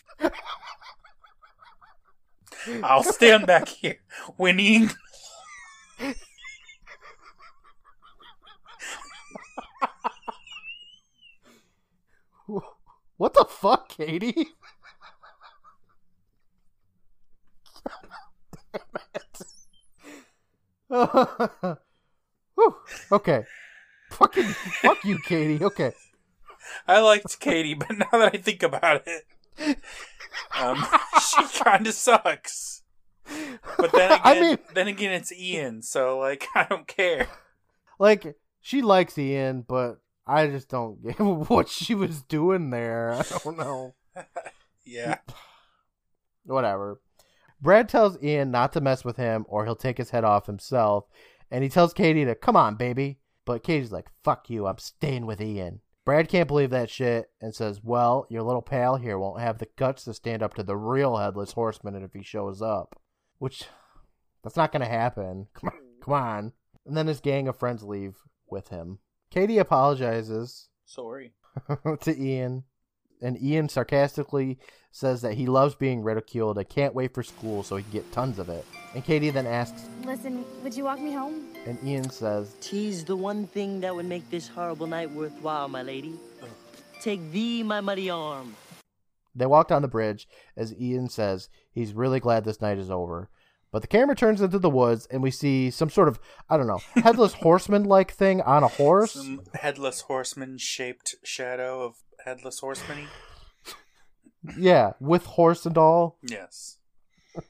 [2.83, 3.99] I'll stand back here
[4.37, 4.91] whinnying.
[13.19, 14.35] What the fuck, Katie?
[18.71, 18.83] Damn
[19.15, 19.43] it.
[23.11, 23.45] Okay.
[24.11, 25.65] Fucking fuck you, Katie.
[25.65, 25.93] Okay.
[26.87, 29.25] I liked Katie, but now that I think about it,
[30.59, 30.85] Um,
[31.21, 32.83] she kind of sucks.
[33.77, 37.29] But then again, I mean- then again, it's Ian, so like I don't care.
[37.99, 43.13] Like she likes Ian, but I just don't get what she was doing there.
[43.13, 43.95] I don't know.
[44.85, 45.19] Yeah,
[46.45, 47.01] Whatever.
[47.61, 51.05] Brad tells Ian not to mess with him or he'll take his head off himself,
[51.51, 53.19] and he tells Katie to come on, baby.
[53.45, 57.53] But Katie's like, "Fuck you, I'm staying with Ian." Brad can't believe that shit and
[57.53, 60.77] says, "Well, your little pal here won't have the guts to stand up to the
[60.77, 62.99] real headless horseman if he shows up."
[63.39, 63.65] Which
[64.43, 65.49] that's not going to happen.
[65.55, 65.81] Come on.
[66.01, 66.53] Come on.
[66.87, 68.15] And then his gang of friends leave
[68.49, 69.01] with him.
[69.31, 71.35] Katie apologizes sorry.
[72.01, 72.63] to Ian,
[73.23, 74.59] and Ian sarcastically
[74.91, 78.13] says that he loves being ridiculed and can't wait for school so he can get
[78.13, 78.65] tons of it.
[78.95, 81.45] And Katie then asks, Listen, would you walk me home?
[81.67, 85.83] and Ian says, Tease the one thing that would make this horrible night worthwhile, my
[85.83, 86.15] lady.
[87.03, 88.55] Take thee, my muddy arm.
[89.35, 93.29] They walk down the bridge as Ian says he's really glad this night is over.
[93.71, 96.67] But the camera turns into the woods and we see some sort of, I don't
[96.67, 99.13] know, headless horseman like thing on a horse.
[99.13, 101.97] Some headless horseman shaped shadow of
[102.27, 103.07] headless horseman.
[104.59, 106.19] Yeah, with horse and all.
[106.23, 106.79] Yes.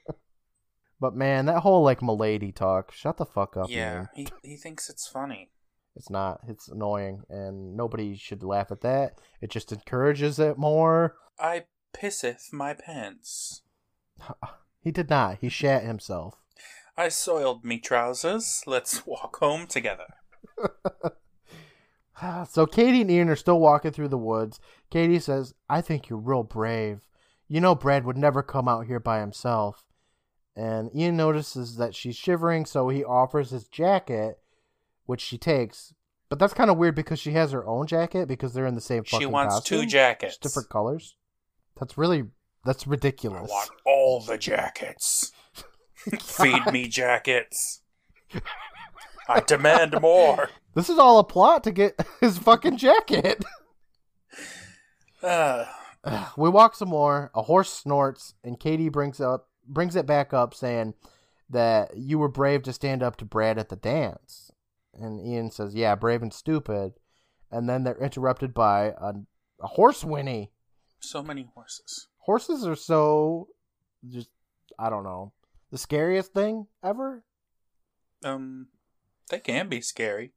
[0.99, 3.69] But man, that whole like milady talk, shut the fuck up.
[3.69, 5.51] Yeah, he he thinks it's funny.
[5.95, 6.41] It's not.
[6.49, 9.19] It's annoying and nobody should laugh at that.
[9.41, 11.17] It just encourages it more.
[11.39, 11.65] I
[11.95, 13.63] pisseth my pants.
[14.81, 15.39] He did not.
[15.41, 16.37] He shat himself.
[16.97, 18.63] I soiled me trousers.
[18.69, 20.15] Let's walk home together.
[22.49, 24.59] So Katie and Ian are still walking through the woods.
[24.91, 27.01] Katie says, I think you're real brave.
[27.49, 29.85] You know Brad would never come out here by himself.
[30.57, 34.39] And Ian notices that she's shivering, so he offers his jacket,
[35.05, 35.93] which she takes.
[36.31, 38.81] But that's kind of weird because she has her own jacket because they're in the
[38.81, 40.39] same Fucking She wants costume, two jackets.
[40.39, 41.15] different colors.
[41.79, 42.25] That's really
[42.65, 43.51] that's ridiculous.
[43.51, 45.33] I want all the jackets.
[46.21, 47.83] Feed me jackets.
[49.29, 50.51] I demand more.
[50.77, 53.45] This is all a plot to get his fucking jacket.
[55.23, 55.65] Uh,
[56.37, 57.33] we walk some more.
[57.35, 60.95] A horse snorts, and Katie brings up brings it back up, saying
[61.49, 64.53] that you were brave to stand up to Brad at the dance.
[64.93, 66.93] And Ian says, "Yeah, brave and stupid."
[67.51, 69.15] And then they're interrupted by a,
[69.61, 70.53] a horse whinny.
[71.01, 72.09] so many horses.
[72.19, 73.49] Horses are so
[74.07, 74.29] just
[74.79, 75.33] I don't know
[75.71, 77.25] the scariest thing ever.
[78.23, 78.69] Um,
[79.31, 80.33] they can be scary.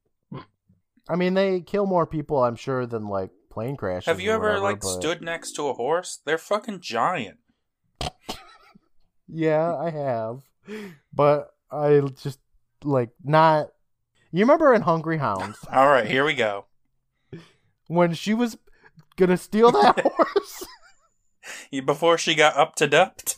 [1.10, 4.06] I mean, they kill more people, I'm sure, than like plane crashes.
[4.06, 6.20] Have you ever whatever, like but- stood next to a horse?
[6.24, 7.38] They're fucking giant.
[9.32, 10.40] Yeah, I have,
[11.12, 12.40] but I just
[12.82, 13.68] like not.
[14.32, 16.64] You remember in Hungry Hounds All right, here we go.
[17.86, 18.58] when she was
[19.16, 20.66] gonna steal that horse?
[21.84, 23.36] Before she got up to dupped.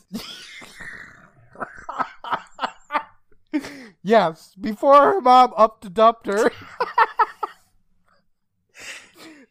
[4.01, 6.51] yes, before her mom up to dumped her.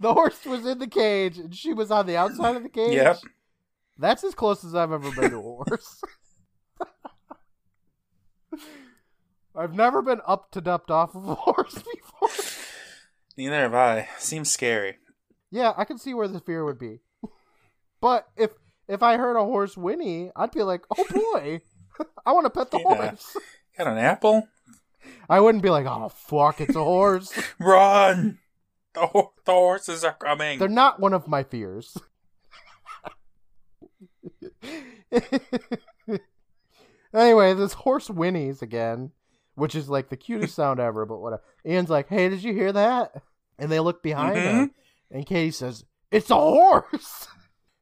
[0.03, 2.93] The horse was in the cage and she was on the outside of the cage.
[2.95, 3.19] Yep.
[3.99, 6.03] That's as close as I've ever been to a horse.
[9.55, 12.29] I've never been up to dumped off of a horse before.
[13.37, 14.09] Neither have I.
[14.19, 14.97] Seems scary.
[15.51, 17.01] Yeah, I can see where the fear would be.
[18.01, 18.51] But if
[18.89, 21.61] if I heard a horse whinny, I'd be like, "Oh boy,
[22.27, 22.95] I want to pet the Yeah.
[22.95, 23.37] horse."
[23.79, 24.49] Got an apple?
[25.29, 28.39] I wouldn't be like, "Oh fuck, it's a horse." Run!
[28.95, 30.59] The, ho- the horses are coming.
[30.59, 31.97] They're not one of my fears.
[37.15, 39.13] anyway, this horse whinnies again,
[39.55, 41.43] which is like the cutest sound ever, but whatever.
[41.67, 43.23] Ian's like, hey, did you hear that?
[43.59, 44.59] And they look behind mm-hmm.
[44.59, 44.71] him,
[45.11, 47.29] and Katie says, it's a horse!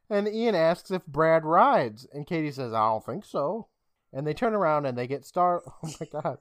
[0.09, 3.69] And Ian asks if Brad rides, and Katie says, I don't think so.
[4.11, 5.63] And they turn around and they get star.
[5.65, 6.39] Oh my god.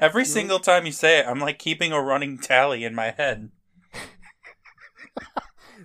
[0.00, 3.50] Every single time you say it, I'm like keeping a running tally in my head.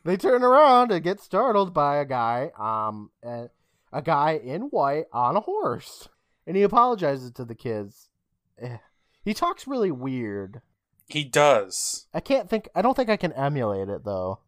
[0.04, 3.50] They turn around and get startled by a guy, um, a,
[3.92, 6.10] a guy in white on a horse,
[6.46, 8.10] and he apologizes to the kids.
[8.60, 8.78] Eh.
[9.24, 10.62] He talks really weird.
[11.08, 12.08] He does.
[12.14, 12.70] I can't think.
[12.76, 14.40] I don't think I can emulate it though.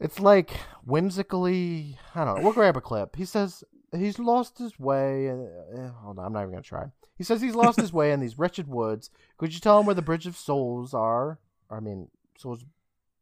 [0.00, 0.50] It's like
[0.84, 1.98] whimsically.
[2.14, 2.42] I don't know.
[2.42, 3.16] We'll grab a clip.
[3.16, 3.64] He says
[3.96, 5.28] he's lost his way.
[5.28, 6.86] Eh, hold on, I'm not even gonna try.
[7.16, 9.10] He says he's lost his way in these wretched woods.
[9.38, 11.40] Could you tell him where the Bridge of Souls are?
[11.68, 12.64] I mean, Souls,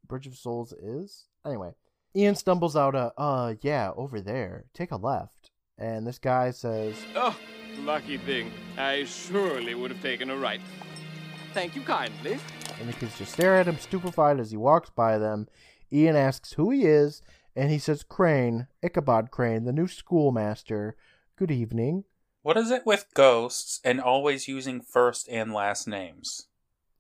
[0.09, 1.25] Bridge of Souls is.
[1.45, 1.73] Anyway,
[2.15, 4.65] Ian stumbles out a, uh, yeah, over there.
[4.75, 5.51] Take a left.
[5.79, 7.37] And this guy says, Oh,
[7.81, 8.51] lucky thing.
[8.79, 10.61] I surely would have taken a right.
[11.53, 12.39] Thank you kindly.
[12.81, 15.49] and the kids just stare at him stupefied as he walks by them.
[15.93, 17.23] Ian asks who he is,
[17.55, 20.97] and he says, Crane, Ichabod Crane, the new schoolmaster.
[21.37, 22.05] Good evening.
[22.43, 26.49] What is it with ghosts and always using first and last names?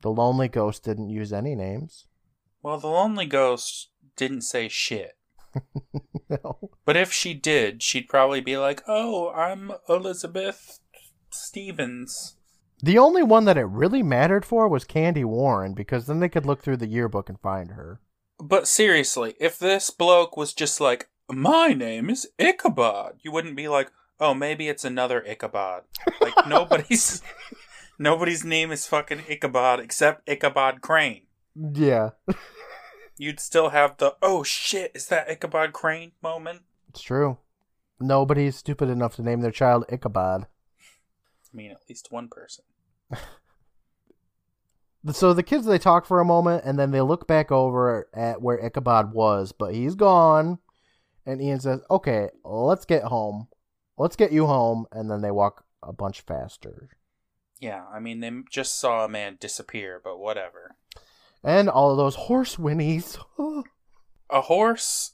[0.02, 2.06] The lonely ghost didn't use any names.
[2.66, 5.16] Well, the lonely ghost didn't say shit.
[6.28, 6.70] no.
[6.84, 10.80] But if she did, she'd probably be like, "Oh, I'm Elizabeth
[11.30, 12.34] Stevens."
[12.82, 16.44] The only one that it really mattered for was Candy Warren because then they could
[16.44, 18.00] look through the yearbook and find her.
[18.40, 23.68] But seriously, if this bloke was just like, "My name is Ichabod," you wouldn't be
[23.68, 25.84] like, "Oh, maybe it's another Ichabod."
[26.20, 27.22] Like nobody's
[27.96, 31.26] nobody's name is fucking Ichabod except Ichabod Crane.
[31.54, 32.10] Yeah,
[33.18, 36.62] You'd still have the "Oh shit, is that Ichabod Crane?" moment.
[36.88, 37.38] it's true.
[37.98, 40.42] Nobody's stupid enough to name their child Ichabod.
[40.42, 42.64] I mean, at least one person.
[45.12, 48.42] So the kids they talk for a moment and then they look back over at
[48.42, 50.58] where Ichabod was, but he's gone.
[51.24, 53.48] And Ian says, "Okay, let's get home.
[53.96, 56.88] Let's get you home." And then they walk a bunch faster.
[57.60, 60.74] Yeah, I mean, they just saw a man disappear, but whatever.
[61.46, 63.16] And all of those horse whinnies.
[64.30, 65.12] A horse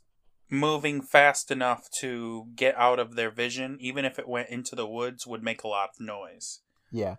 [0.51, 4.87] moving fast enough to get out of their vision, even if it went into the
[4.87, 6.61] woods, would make a lot of noise.
[6.91, 7.17] yeah.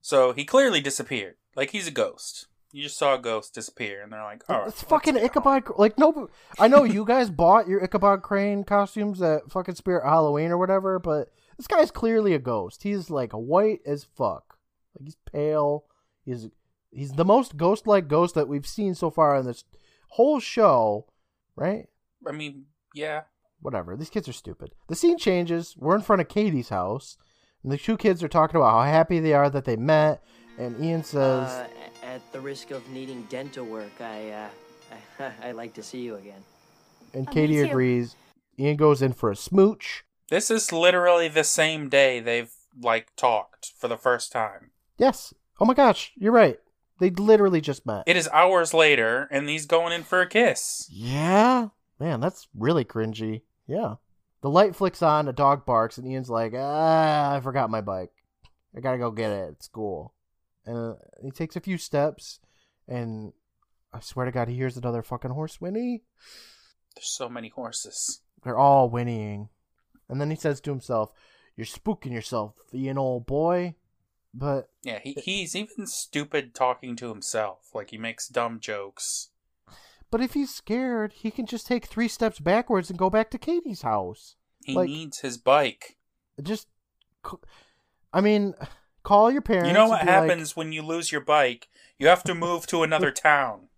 [0.00, 1.36] So he clearly disappeared.
[1.56, 2.46] Like he's a ghost.
[2.72, 5.64] You just saw a ghost disappear, and they're like, "Oh, it's fucking Ichabod.
[5.64, 10.04] Cr- Like no, I know you guys bought your Ichabod Crane costumes at fucking Spirit
[10.04, 12.82] Halloween or whatever, but this guy's clearly a ghost.
[12.82, 14.58] He's like white as fuck.
[14.98, 15.84] Like he's pale.
[16.26, 16.48] He's
[16.94, 19.64] he's the most ghost-like ghost that we've seen so far in this
[20.10, 21.06] whole show,
[21.56, 21.86] right?
[22.26, 23.22] I mean, yeah,
[23.60, 23.96] Whatever.
[23.96, 24.72] These kids are stupid.
[24.90, 25.74] The scene changes.
[25.78, 27.16] We're in front of Katie's house,
[27.62, 30.22] and the two kids are talking about how happy they are that they met.
[30.58, 31.66] And Ian says, Uh,
[32.02, 34.48] at the risk of needing dental work, I, uh,
[35.18, 36.44] I, I'd like to see you again.
[37.14, 38.16] and Oh, Katie me agrees.
[38.58, 40.04] Ian goes in for a smooch.
[40.28, 44.72] this is literally the same day they've like talked for the first time.
[44.98, 45.32] Yes.
[45.58, 46.58] Oh my gosh, you're right.
[47.04, 48.04] They literally just met.
[48.06, 50.88] It is hours later, and he's going in for a kiss.
[50.90, 51.68] yeah?
[52.00, 53.42] Man, that's really cringy.
[53.66, 53.96] Yeah.
[54.40, 58.10] The light flicks on, a dog barks, and Ian's like, ah, I forgot my bike.
[58.74, 60.14] I gotta go get it at school.
[60.64, 62.40] And uh, he takes a few steps,
[62.88, 63.34] and
[63.92, 66.04] I swear to God, he hears another fucking horse whinny.
[66.96, 68.22] There's so many horses.
[68.44, 69.50] They're all whinnying.
[70.08, 71.12] And then he says to himself,
[71.54, 73.74] You're spooking yourself, Ian, old boy.
[74.36, 77.68] But Yeah, he, he's even stupid talking to himself.
[77.72, 79.28] Like he makes dumb jokes.
[80.10, 83.38] but if he's scared, he can just take three steps backwards and go back to
[83.38, 84.34] Katie's house.
[84.64, 85.96] He Like- needs his bike.
[86.42, 86.66] Just,
[88.12, 88.54] I mean,
[89.04, 89.68] call your parents.
[89.68, 91.68] You know what be like- happens when you lose your bike?
[91.98, 93.68] You have to move to another town.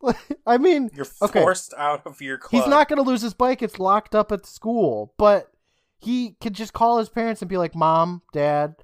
[0.46, 1.40] I mean, You're okay.
[1.40, 2.62] forced out of your club.
[2.62, 3.62] He's not going to lose his bike.
[3.62, 5.14] It's locked up at school.
[5.16, 5.52] But
[5.98, 8.76] he could just call his parents and be like, Mom, Dad,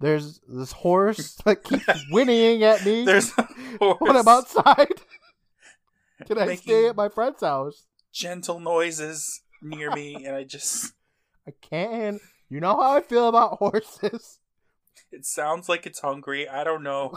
[0.00, 3.42] there's this horse that keeps whinnying at me There's a
[3.80, 5.00] horse when I'm outside.
[6.26, 7.86] Can I stay at my friend's house?
[8.12, 10.94] gentle noises near me, and I just.
[11.46, 12.20] I can't.
[12.48, 14.38] You know how I feel about horses.
[15.12, 16.48] It sounds like it's hungry.
[16.48, 17.16] I don't know.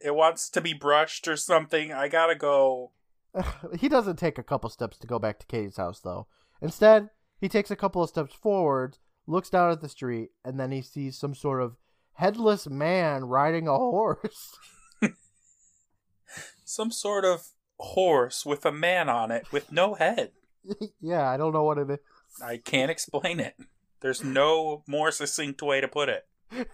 [0.00, 1.92] It wants to be brushed or something.
[1.92, 2.92] I gotta go.
[3.78, 6.26] he doesn't take a couple steps to go back to Katie's house, though.
[6.62, 7.10] Instead,
[7.40, 10.82] he takes a couple of steps forward, looks down at the street, and then he
[10.82, 11.76] sees some sort of
[12.14, 14.56] headless man riding a horse.
[16.64, 17.48] Some sort of
[17.78, 20.32] horse with a man on it with no head.
[21.00, 21.98] yeah, I don't know what it is.
[22.42, 23.56] I can't explain it.
[24.00, 26.26] There's no more succinct way to put it.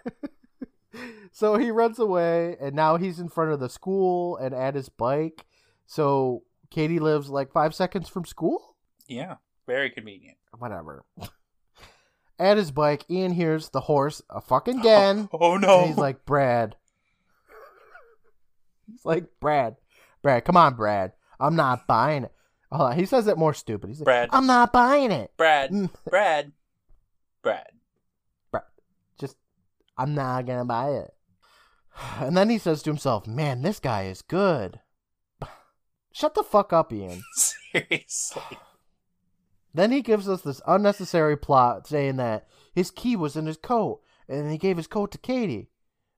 [1.32, 4.88] so he runs away, and now he's in front of the school and at his
[4.88, 5.44] bike.
[5.86, 8.76] So Katie lives like five seconds from school?
[9.08, 10.38] Yeah, very convenient.
[10.58, 11.04] Whatever.
[12.38, 15.28] At his bike, Ian hears the horse a fucking again.
[15.32, 15.80] Oh no!
[15.80, 16.76] And he's like, Brad.
[18.90, 19.76] He's like, Brad.
[20.22, 21.12] Brad, come on, Brad.
[21.40, 22.32] I'm not buying it.
[22.70, 22.98] Hold on.
[22.98, 23.88] He says it more stupid.
[23.88, 24.28] He's like, Brad.
[24.32, 25.32] I'm not buying it.
[25.36, 25.90] Brad, Mm.
[26.08, 26.52] Brad,
[27.42, 27.66] Brad.
[28.50, 28.64] Brad.
[29.18, 29.36] Just,
[29.96, 31.10] I'm not going to buy it.
[32.18, 34.80] And then he says to himself, man, this guy is good.
[36.12, 37.22] Shut the fuck up, Ian.
[37.72, 38.42] Seriously.
[39.76, 44.00] Then he gives us this unnecessary plot saying that his key was in his coat,
[44.26, 45.68] and he gave his coat to Katie.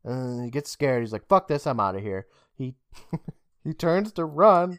[0.04, 1.02] And he gets scared.
[1.02, 1.66] He's like, "Fuck this!
[1.66, 2.76] I'm out of here." He
[3.64, 4.78] he turns to run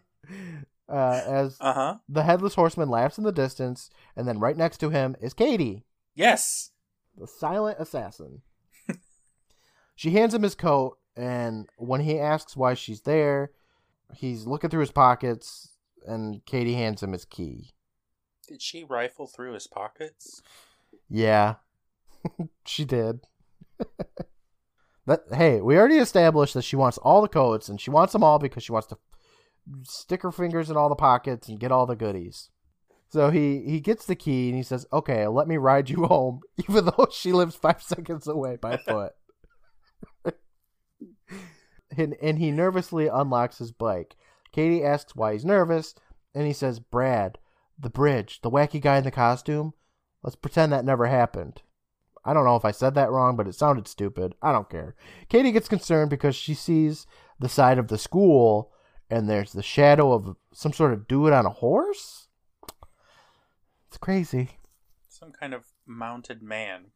[0.88, 1.96] uh, as Uh huh.
[2.08, 5.84] the headless horseman laughs in the distance, and then right next to him is Katie,
[6.16, 6.72] Yes.
[7.18, 8.44] the silent assassin.
[9.96, 13.52] she hands him his coat, and when he asks why she's there,
[14.16, 15.74] he's looking through his pockets,
[16.08, 17.72] and Katie hands him his key.
[18.50, 20.42] Did she rifle through his pockets?
[21.08, 21.56] Yeah,
[22.66, 23.20] she did.
[25.06, 28.24] but hey, we already established that she wants all the coats, and she wants them
[28.24, 28.98] all because she wants to
[29.84, 32.50] stick her fingers in all the pockets and get all the goodies.
[33.10, 36.42] So he he gets the key and he says, "Okay, let me ride you home,"
[36.68, 39.14] even though she lives five seconds away by foot.
[41.96, 44.16] and, and he nervously unlocks his bike.
[44.52, 45.94] Katie asks why he's nervous,
[46.34, 47.38] and he says, "Brad,
[47.80, 49.74] the bridge, the wacky guy in the costume.
[50.24, 51.62] Let's pretend that never happened."
[52.26, 54.36] I don't know if I said that wrong, but it sounded stupid.
[54.42, 54.96] I don't care.
[55.30, 57.08] Katie gets concerned because she sees
[57.40, 58.72] the side of the school
[59.10, 62.28] and there's the shadow of some sort of dude on a horse.
[63.88, 64.52] It's crazy.
[65.08, 66.88] Some kind of mounted man.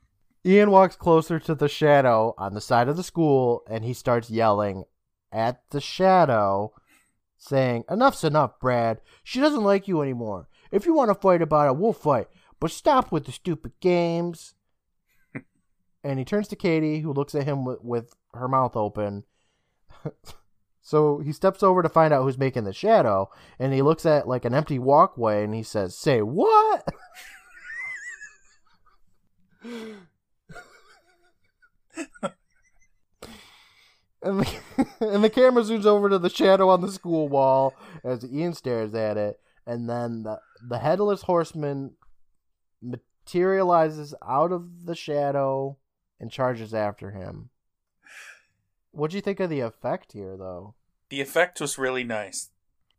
[0.46, 4.30] Ian walks closer to the shadow on the side of the school and he starts
[4.30, 4.84] yelling
[5.32, 6.74] at the shadow,
[7.38, 9.02] saying, Enough's enough, Brad.
[9.24, 10.48] She doesn't like you anymore.
[10.74, 12.28] If you want to fight about it, we'll fight.
[12.60, 14.56] But stop with the stupid games.
[16.04, 19.26] and he turns to Katie, who looks at him with, with her mouth open.
[20.82, 24.28] so he steps over to find out who's making the shadow, and he looks at
[24.28, 26.84] like an empty walkway and he says, Say what?
[29.64, 30.08] and
[34.24, 34.60] the,
[35.02, 38.96] and the camera zooms over to the shadow on the school wall as Ian stares
[38.96, 41.92] at it, and then the the headless horseman
[42.82, 45.78] materializes out of the shadow
[46.20, 47.50] and charges after him.
[48.92, 50.76] What do you think of the effect here, though?
[51.10, 52.50] The effect was really nice.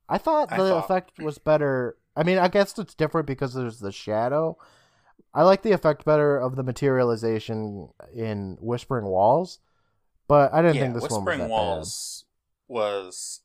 [0.08, 1.96] I thought I the thought- effect was better.
[2.16, 4.58] I mean, I guess it's different because there's the shadow.
[5.32, 9.58] I like the effect better of the materialization in Whispering Walls,
[10.28, 12.24] but I didn't yeah, think this one was Whispering that Walls
[12.68, 13.40] was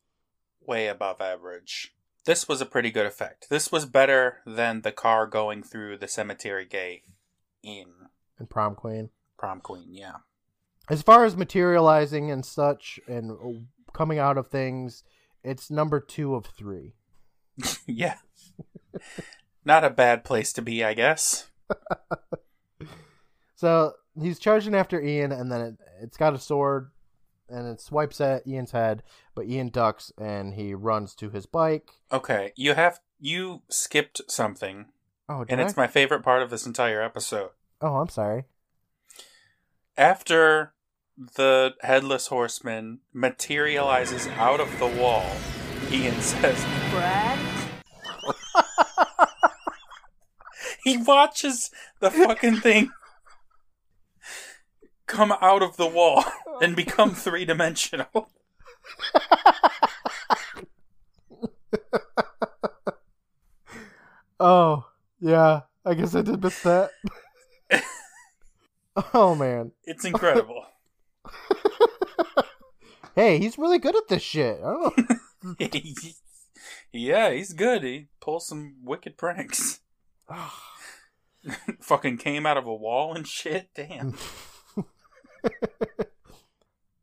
[0.60, 1.94] way above average.
[2.26, 3.48] This was a pretty good effect.
[3.48, 7.04] This was better than the car going through the cemetery gate
[7.62, 7.86] in
[8.38, 9.10] in Prom Queen.
[9.38, 9.88] Prom Queen.
[9.90, 10.16] Yeah.
[10.88, 15.04] As far as materializing and such and coming out of things,
[15.42, 16.94] it's number two of three.
[17.86, 18.16] yeah.
[19.64, 21.48] Not a bad place to be, I guess.
[23.60, 26.92] So he's charging after Ian, and then it, it's got a sword,
[27.50, 29.02] and it swipes at Ian's head,
[29.34, 31.90] but Ian ducks and he runs to his bike.
[32.12, 34.86] Okay, you have you skipped something,
[35.28, 35.64] Oh, did and I?
[35.64, 37.50] it's my favorite part of this entire episode.
[37.80, 38.44] Oh, I'm sorry.
[39.96, 40.72] After
[41.36, 45.24] the headless horseman materializes out of the wall,
[45.90, 47.38] Ian says, Brad?
[50.84, 51.70] he watches
[52.00, 52.90] the fucking thing
[55.06, 56.24] come out of the wall
[56.60, 58.30] and become three dimensional.
[64.40, 64.86] Oh,
[65.20, 65.60] yeah.
[65.84, 66.90] I guess I did miss that.
[69.14, 69.72] oh man.
[69.84, 70.64] It's incredible.
[73.16, 74.60] Hey, he's really good at this shit.
[74.64, 74.98] I don't
[75.60, 75.66] know.
[76.92, 77.82] yeah, he's good.
[77.82, 79.80] He pulls some wicked pranks.
[81.80, 83.68] fucking came out of a wall and shit.
[83.74, 84.16] Damn.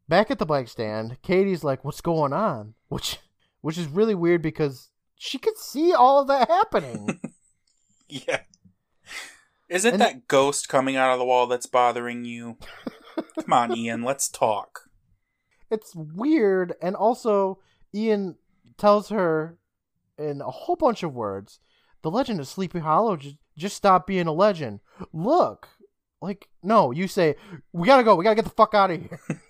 [0.09, 3.19] Back at the bike stand, Katie's like, "What's going on?" Which,
[3.61, 7.19] which is really weird because she could see all of that happening.
[8.09, 8.43] Yeah.
[9.67, 12.57] Is it And- that ghost coming out of the wall that's bothering you?
[13.41, 14.89] Come on, Ian, let's talk.
[15.69, 17.59] it's weird, and also
[17.93, 18.35] Ian
[18.77, 19.57] tells her
[20.17, 21.59] in a whole bunch of words,
[22.01, 24.79] "The legend of Sleepy Hollow just just stopped being a legend."
[25.11, 25.67] Look,
[26.21, 27.35] like no, you say
[27.73, 28.15] we gotta go.
[28.15, 29.19] We gotta get the fuck out of here.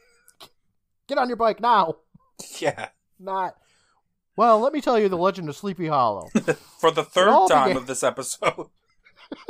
[1.07, 1.95] get on your bike now.
[2.59, 2.89] Yeah.
[3.19, 3.55] Not.
[4.35, 6.27] Well, let me tell you the legend of Sleepy Hollow.
[6.79, 8.67] For the third time began- of this episode.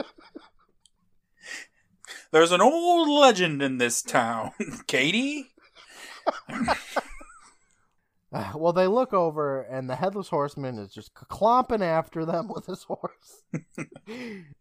[2.32, 4.51] There's an old legend in this town.
[4.88, 5.49] Katie?
[8.55, 12.84] Well, they look over, and the headless horseman is just clomping after them with his
[12.84, 13.43] horse.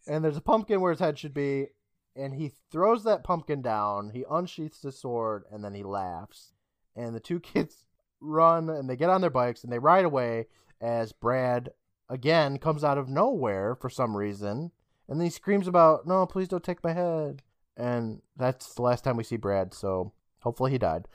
[0.06, 1.66] and there's a pumpkin where his head should be,
[2.14, 4.10] and he throws that pumpkin down.
[4.14, 6.52] He unsheaths his sword, and then he laughs.
[6.96, 7.84] And the two kids
[8.20, 10.46] run, and they get on their bikes, and they ride away
[10.80, 11.70] as Brad
[12.08, 14.70] again comes out of nowhere for some reason,
[15.08, 17.42] and then he screams about, "No, please don't take my head."
[17.76, 19.74] And that's the last time we see Brad.
[19.74, 21.08] So hopefully he died.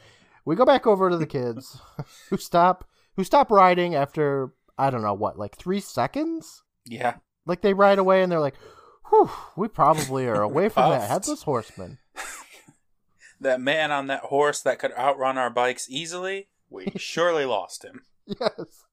[0.46, 1.80] We go back over to the kids
[2.30, 6.64] who stop who stop riding after I don't know what, like three seconds.
[6.86, 7.16] Yeah.
[7.46, 8.58] Like they ride away and they're like,
[9.10, 11.98] "Whew, we probably are away from that headless horseman."
[13.42, 18.04] That man on that horse that could outrun our bikes easily, we surely lost him.
[18.26, 18.86] Yes.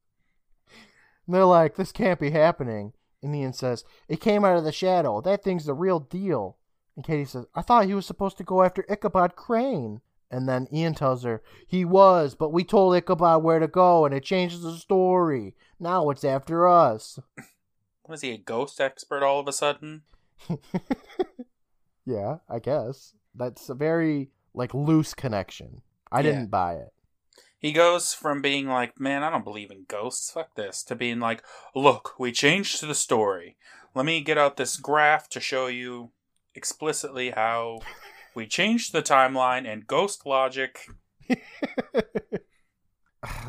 [1.27, 4.73] And they're like, "This can't be happening." And Ian says, It came out of the
[4.73, 5.21] shadow.
[5.21, 6.57] That thing's the real deal.
[6.97, 10.01] And Katie says, I thought he was supposed to go after Ichabod Crane.
[10.31, 14.15] And then Ian tells her, He was, but we told Ichabod where to go, and
[14.15, 15.55] it changes the story.
[15.81, 17.19] Now it's after us.
[18.09, 20.03] Was he a ghost expert all of a sudden?
[22.07, 23.13] yeah, I guess.
[23.35, 25.81] That's a very, like, loose connection.
[26.13, 26.23] I Yeah.
[26.33, 26.93] didn't buy it.
[27.59, 31.19] He goes from being like, man, I don't believe in ghosts, fuck this, to being
[31.19, 31.43] like,
[31.75, 33.57] look, we changed the story.
[33.95, 36.13] Let me get out this graph to show you
[36.55, 37.81] explicitly how
[38.35, 40.87] we changed the timeline and ghost logic.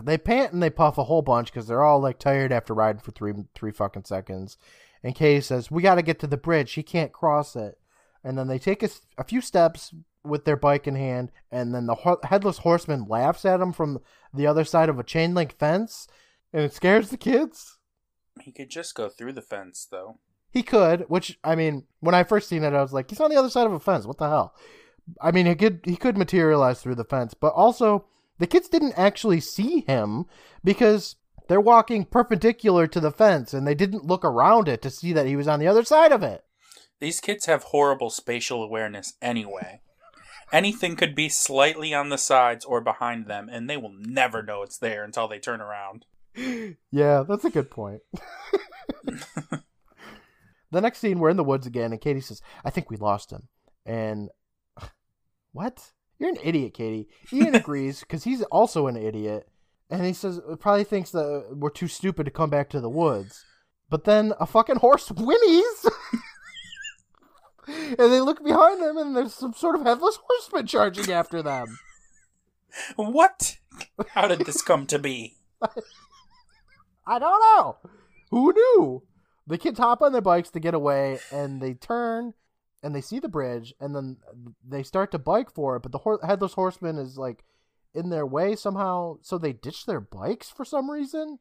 [0.03, 3.01] they pant and they puff a whole bunch because they're all like tired after riding
[3.01, 4.57] for three three fucking seconds.
[5.03, 6.74] And Katie says, "We got to get to the bridge.
[6.74, 7.78] He can't cross it."
[8.24, 9.93] And then they take a, a few steps
[10.24, 14.00] with their bike in hand, and then the ho- headless horseman laughs at them from
[14.34, 16.08] the other side of a chain link fence,
[16.54, 17.78] and it scares the kids.
[18.42, 20.20] He could just go through the fence, though.
[20.52, 23.30] He could, which I mean, when I first seen it, I was like, he's on
[23.30, 24.06] the other side of a fence.
[24.06, 24.56] What the hell?
[25.22, 28.06] I mean, he could he could materialize through the fence, but also
[28.40, 30.26] the kids didn't actually see him
[30.64, 31.16] because
[31.48, 35.28] they're walking perpendicular to the fence, and they didn't look around it to see that
[35.28, 36.44] he was on the other side of it.
[37.00, 39.82] These kids have horrible spatial awareness anyway.
[40.52, 44.64] Anything could be slightly on the sides or behind them, and they will never know
[44.64, 46.06] it's there until they turn around.
[46.91, 48.02] Yeah, that's a good point.
[50.72, 53.32] the next scene, we're in the woods again, and Katie says, "I think we lost
[53.32, 53.47] him."
[53.86, 54.30] And
[55.52, 55.91] what?
[56.20, 57.08] You're an idiot, Katie.
[57.32, 59.47] Ian agrees because he's also an idiot,
[59.89, 62.89] and he says uh, probably thinks that we're too stupid to come back to the
[62.89, 63.45] woods.
[63.89, 65.89] But then a fucking horse whinnies,
[68.00, 71.80] and they look behind them, and there's some sort of headless horseman charging after them.
[72.96, 73.58] What?
[74.10, 75.38] How did this come to be?
[77.08, 77.78] I don't know.
[78.30, 79.04] Who knew?
[79.48, 82.34] The kids hop on their bikes to get away, and they turn
[82.84, 84.18] and they see the bridge, and then
[84.66, 85.82] they start to bike for it.
[85.82, 87.44] But the hor- headless horseman is like
[87.96, 91.40] in their way somehow, so they ditch their bikes for some reason,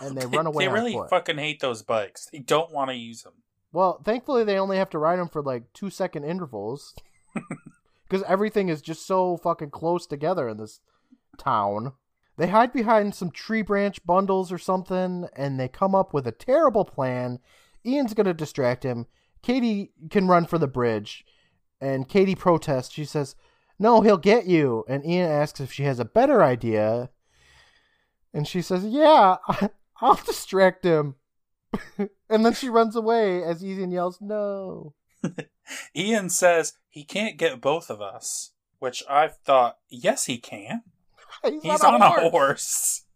[0.00, 1.10] and they run away They really foot.
[1.10, 2.26] fucking hate those bikes.
[2.32, 3.34] They don't want to use them.
[3.72, 6.94] Well, thankfully they only have to ride them for like two second intervals,
[8.08, 10.80] because everything is just so fucking close together in this
[11.38, 11.92] town.
[12.36, 16.32] They hide behind some tree branch bundles or something, and they come up with a
[16.32, 17.38] terrible plan.
[17.84, 19.06] Ian's gonna distract him.
[19.42, 21.24] Katie can run for the bridge,
[21.80, 22.92] and Katie protests.
[22.92, 23.36] She says,
[23.78, 27.10] "No, he'll get you." And Ian asks if she has a better idea,
[28.34, 29.36] and she says, "Yeah,
[30.00, 31.16] I'll distract him."
[32.28, 34.94] and then she runs away as Ian yells, "No!"
[35.96, 40.82] Ian says he can't get both of us, which I've thought, yes, he can.
[41.44, 42.30] He's, He's on, on a horse.
[42.30, 43.02] horse.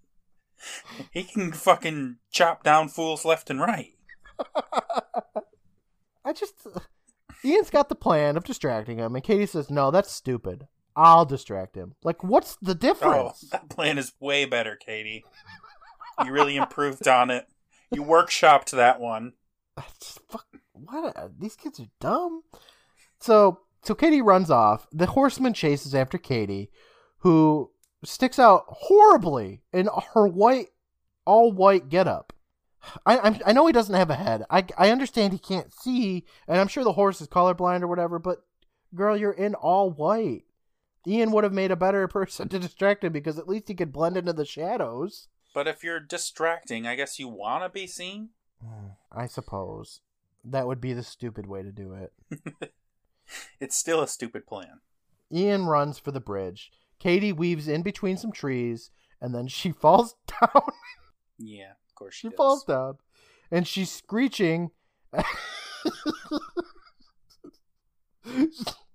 [1.11, 3.93] He can fucking chop down fools left and right.
[6.25, 6.55] I just
[7.45, 10.67] Ian's got the plan of distracting him, and Katie says, "No, that's stupid.
[10.97, 13.41] I'll distract him." Like, what's the Oh, difference?
[13.53, 15.25] that plan is way better, Katie.
[16.25, 17.47] You really improved on it.
[17.95, 19.35] You workshopped that one.
[19.77, 21.39] Fuck, what?
[21.39, 22.43] These kids are dumb.
[23.21, 24.87] So, so Katie runs off.
[24.93, 26.71] The horseman chases after Katie,
[27.19, 27.71] who
[28.05, 30.69] sticks out horribly in her white,
[31.25, 32.33] all white getup.
[33.07, 34.45] I I'm, I know he doesn't have a head.
[34.51, 38.19] I I understand he can't see, and I'm sure the horse is colorblind or whatever.
[38.19, 38.39] But
[38.95, 40.43] girl, you're in all white.
[41.07, 43.93] Ian would have made a better person to distract him because at least he could
[43.93, 45.29] blend into the shadows.
[45.55, 48.31] But if you're distracting, I guess you want to be seen?
[49.13, 50.03] I suppose
[50.45, 52.13] that would be the stupid way to do it.
[53.61, 54.81] It's still a stupid plan.
[55.33, 56.71] Ian runs for the bridge.
[56.99, 58.91] Katie weaves in between some trees,
[59.21, 60.63] and then she falls down.
[61.39, 62.99] Yeah, of course she, she falls down,
[63.51, 64.71] and she's screeching.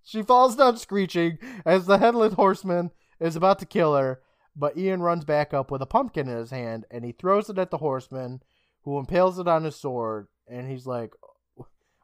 [0.03, 4.21] she falls down screeching as the headless horseman is about to kill her.
[4.59, 7.57] But Ian runs back up with a pumpkin in his hand, and he throws it
[7.57, 8.43] at the horseman,
[8.83, 10.27] who impales it on his sword.
[10.47, 11.11] And he's like,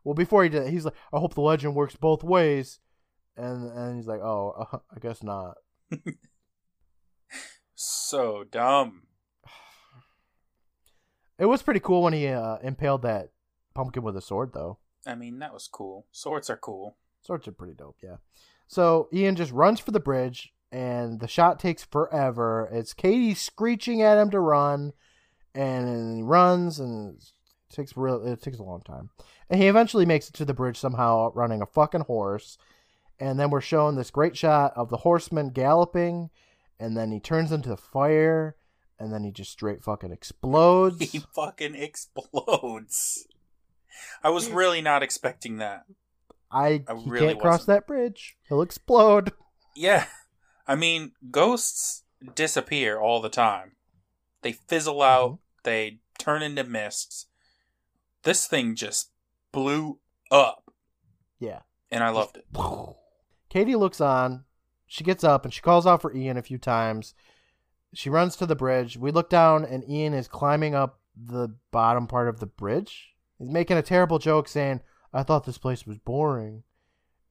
[0.03, 2.80] "Well, before he did, he's like, I hope the legend works both ways."
[3.36, 5.57] And and he's like, "Oh, uh, I guess not."
[7.76, 9.03] So dumb.
[11.38, 13.32] It was pretty cool when he uh, impaled that
[13.73, 14.77] pumpkin with a sword, though.
[15.06, 16.06] I mean, that was cool.
[16.14, 16.95] Swords are cool.
[17.19, 18.15] Swords are pretty dope, yeah.
[18.68, 22.70] So Ian just runs for the bridge, and the shot takes forever.
[22.72, 24.94] It's Katie screeching at him to run,
[25.54, 28.26] and he runs, and it takes real.
[28.26, 29.10] It takes a long time,
[29.50, 32.58] and he eventually makes it to the bridge somehow, running a fucking horse.
[33.18, 36.30] And then we're shown this great shot of the horseman galloping,
[36.80, 38.58] and then he turns into the fire,
[39.00, 41.00] and then he just straight fucking explodes.
[41.12, 43.26] He fucking explodes.
[44.22, 45.86] I was really not expecting that.
[46.52, 47.68] I, I really can't cross wasn't.
[47.68, 48.36] that bridge.
[48.50, 49.32] He'll explode.
[49.76, 50.06] Yeah.
[50.68, 53.74] I mean, ghosts disappear all the time.
[54.42, 55.34] They fizzle mm-hmm.
[55.34, 57.28] out, they turn into mists.
[58.24, 59.12] This thing just
[59.52, 60.00] blew
[60.32, 60.72] up,
[61.40, 61.60] Yeah.
[61.92, 62.46] and I loved it.
[63.50, 64.46] Katie looks on.
[64.88, 67.14] She gets up and she calls out for Ian a few times.
[67.94, 68.98] She runs to the bridge.
[68.98, 73.16] We look down and Ian is climbing up the bottom part of the bridge.
[73.38, 74.82] He's making a terrible joke saying,
[75.14, 76.64] "I thought this place was boring."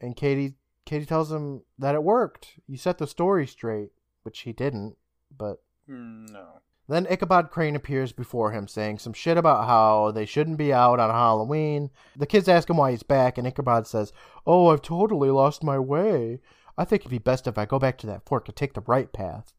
[0.01, 0.55] And Katie
[0.86, 2.59] Katie tells him that it worked.
[2.66, 3.90] You set the story straight,
[4.23, 4.97] which he didn't,
[5.36, 6.61] but Mm, No.
[6.89, 11.01] then Ichabod Crane appears before him, saying some shit about how they shouldn't be out
[11.01, 11.90] on Halloween.
[12.16, 14.12] The kids ask him why he's back, and Ichabod says,
[14.47, 16.40] Oh, I've totally lost my way.
[16.77, 18.81] I think it'd be best if I go back to that fork and take the
[18.86, 19.52] right path.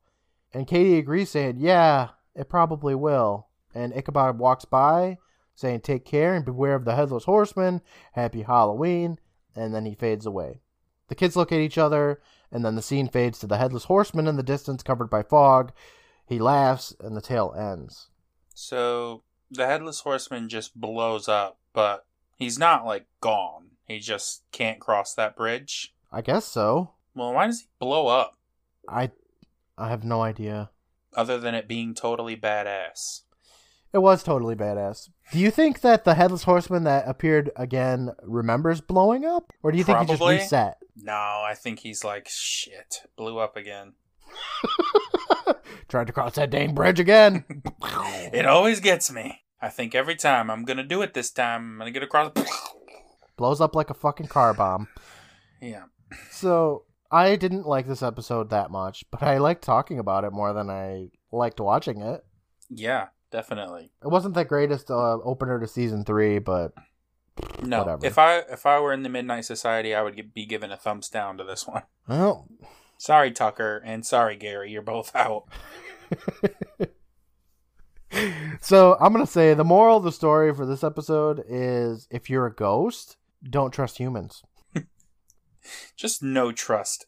[0.53, 3.47] And Katie agrees, saying, Yeah, it probably will.
[3.73, 5.17] And Ichabod walks by,
[5.55, 7.81] saying, Take care and beware of the headless horseman.
[8.13, 9.19] Happy Halloween.
[9.55, 10.61] And then he fades away.
[11.07, 12.21] The kids look at each other,
[12.51, 15.71] and then the scene fades to the headless horseman in the distance, covered by fog.
[16.25, 18.09] He laughs, and the tale ends.
[18.53, 22.05] So the headless horseman just blows up, but
[22.35, 23.71] he's not like gone.
[23.87, 25.93] He just can't cross that bridge.
[26.11, 26.91] I guess so.
[27.13, 28.37] Well, why does he blow up?
[28.89, 29.11] I,
[29.77, 30.71] I have no idea.
[31.15, 33.21] Other than it being totally badass.
[33.93, 35.09] It was totally badass.
[35.31, 39.77] Do you think that the headless horseman that appeared again remembers blowing up, or do
[39.77, 40.77] you think he just reset?
[40.95, 43.93] No, I think he's like, shit, blew up again.
[45.87, 47.45] Tried to cross that dang bridge again.
[48.33, 49.41] It always gets me.
[49.61, 52.31] I think every time I'm gonna do it this time, I'm gonna get across.
[53.37, 54.87] Blows up like a fucking car bomb.
[55.61, 55.83] yeah.
[56.31, 60.53] So I didn't like this episode that much, but I liked talking about it more
[60.53, 62.25] than I liked watching it.
[62.69, 63.91] Yeah, definitely.
[64.03, 66.73] It wasn't the greatest uh, opener to season three, but
[67.61, 68.05] No, Whatever.
[68.05, 71.09] if I if I were in the Midnight Society, I would be given a thumbs
[71.09, 71.83] down to this one.
[72.07, 72.67] well, oh.
[72.97, 74.71] Sorry, Tucker, and sorry, Gary.
[74.71, 75.43] You're both out.
[78.61, 82.45] so I'm gonna say the moral of the story for this episode is: if you're
[82.45, 83.17] a ghost,
[83.49, 84.43] don't trust humans.
[85.97, 87.05] Just no trust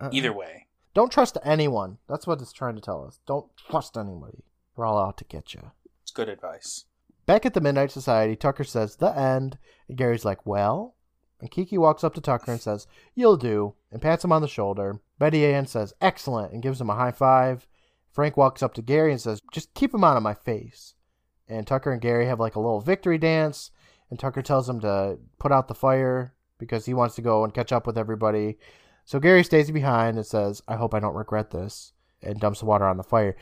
[0.00, 0.10] Uh-uh.
[0.12, 0.66] either way.
[0.94, 1.98] Don't trust anyone.
[2.08, 3.20] That's what it's trying to tell us.
[3.26, 4.44] Don't trust anybody.
[4.76, 5.70] We're all out to get you.
[6.02, 6.84] It's good advice.
[7.24, 9.58] Back at the Midnight Society, Tucker says, the end.
[9.88, 10.96] And Gary's like, well?
[11.40, 14.48] And Kiki walks up to Tucker and says, you'll do, and pats him on the
[14.48, 15.00] shoulder.
[15.18, 17.66] Betty Ann says, excellent, and gives him a high five.
[18.12, 20.94] Frank walks up to Gary and says, just keep him out of my face.
[21.48, 23.70] And Tucker and Gary have like a little victory dance.
[24.10, 27.54] And Tucker tells him to put out the fire because he wants to go and
[27.54, 28.58] catch up with everybody.
[29.04, 31.92] So Gary stays behind and says, I hope I don't regret this,
[32.22, 33.34] and dumps the water on the fire.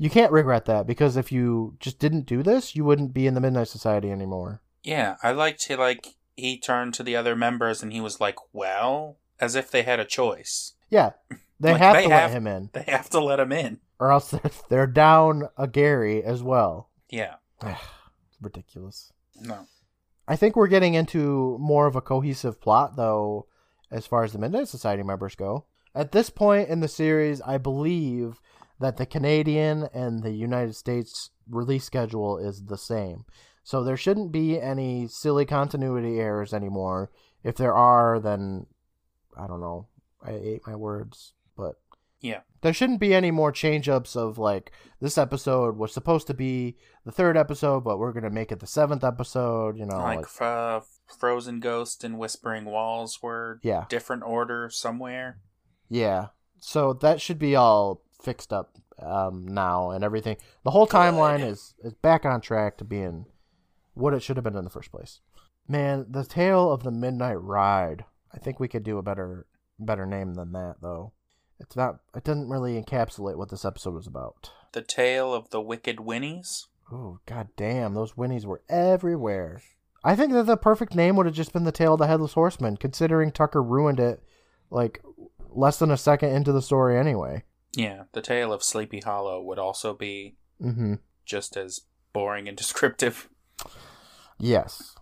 [0.00, 3.34] You can't regret that because if you just didn't do this, you wouldn't be in
[3.34, 4.62] the Midnight Society anymore.
[4.84, 8.36] Yeah, I liked he like he turned to the other members and he was like,
[8.52, 10.74] "Well," as if they had a choice.
[10.88, 11.10] Yeah,
[11.60, 13.80] they Like, have they to have- let him in, They have to let him in.
[13.98, 16.88] or else they're, they're down a Gary as well.
[17.10, 17.34] Yeah.
[18.40, 19.12] Ridiculous.
[19.40, 19.66] No.
[20.26, 23.46] I think we're getting into more of a cohesive plot, though,
[23.90, 25.64] as far as the Midnight Society members go.
[25.94, 28.40] At this point in the series, I believe
[28.80, 33.24] that the Canadian and the United States release schedule is the same.
[33.62, 37.10] So there shouldn't be any silly continuity errors anymore.
[37.42, 38.66] If there are, then
[39.36, 39.88] I don't know.
[40.22, 41.76] I ate my words, but
[42.20, 42.40] Yeah.
[42.62, 46.76] there shouldn't be any more change ups of like this episode was supposed to be
[47.04, 49.76] the third episode, but we're gonna make it the seventh episode.
[49.76, 50.80] You know, like like- uh,
[51.18, 53.84] Frozen Ghost and Whispering Walls were Yeah.
[53.88, 55.40] different order somewhere.
[55.88, 56.28] Yeah.
[56.58, 60.36] So that should be all fixed up um, now and everything.
[60.64, 63.26] The whole timeline is, is back on track to being
[63.94, 65.20] what it should have been in the first place.
[65.68, 68.04] Man, the tale of the midnight ride.
[68.32, 69.46] I think we could do a better
[69.78, 71.12] better name than that though.
[71.60, 74.50] It's not it doesn't really encapsulate what this episode was about.
[74.72, 76.66] The Tale of the Wicked Winnies.
[76.92, 79.60] Oh god damn, those winnies were everywhere.
[80.04, 82.34] I think that the perfect name would have just been the tale of the headless
[82.34, 84.22] horseman, considering Tucker ruined it
[84.70, 85.02] like
[85.50, 87.44] less than a second into the story anyway.
[87.74, 90.94] Yeah, the Tale of Sleepy Hollow would also be Mm-hmm.
[91.24, 91.82] just as
[92.12, 93.28] boring and descriptive.
[94.38, 94.94] Yes.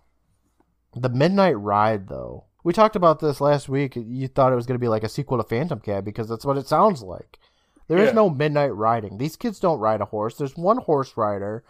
[0.95, 2.45] The Midnight Ride, though.
[2.63, 3.95] We talked about this last week.
[3.95, 6.45] You thought it was going to be like a sequel to Phantom Cab because that's
[6.45, 7.39] what it sounds like.
[7.87, 8.13] There is Yeah.
[8.15, 9.17] no midnight riding.
[9.17, 10.35] These kids don't ride a horse.
[10.37, 11.63] There's one horse rider,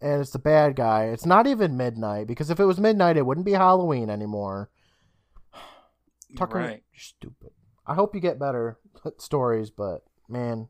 [0.00, 1.06] and it's the bad guy.
[1.06, 4.70] It's not even midnight because if it was midnight, it wouldn't be Halloween anymore.
[6.36, 6.82] Tucker, right.
[6.92, 7.50] you're stupid.
[7.86, 8.78] I hope you get better
[9.18, 10.68] stories, but man.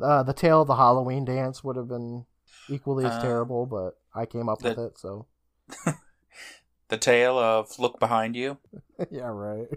[0.00, 2.24] Uh, the tale of the Halloween dance would have been
[2.68, 5.26] equally as Uh, terrible, but I came up with it, so
[6.88, 8.58] The tale of Look Behind You.
[9.10, 9.68] yeah, right.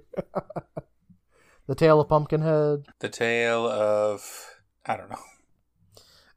[1.68, 2.88] the Tale of Pumpkinhead.
[3.00, 4.50] The tale of.
[4.86, 5.20] I don't know.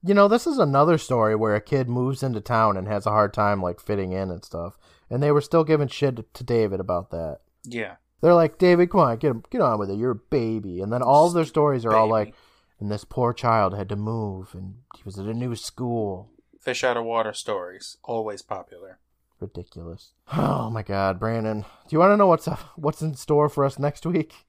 [0.02, 3.10] You know, this is another story where a kid moves into town and has a
[3.10, 4.76] hard time like fitting in and stuff.
[5.08, 7.38] And they were still giving shit to David about that.
[7.64, 7.96] Yeah.
[8.20, 9.98] They're like, David, come on, get get on with it.
[9.98, 10.80] You're a baby.
[10.80, 12.34] And then all of their stories are all like,
[12.80, 16.30] and this poor child had to move, and he was at a new school.
[16.60, 17.96] Fish out of water stories.
[18.02, 18.98] Always popular.
[19.38, 20.12] Ridiculous.
[20.32, 21.60] Oh my God, Brandon.
[21.60, 24.46] Do you want to know what's uh, what's in store for us next week?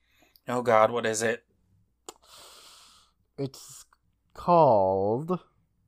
[0.48, 1.44] Oh God, what is it?
[3.38, 3.86] It's
[4.34, 5.40] called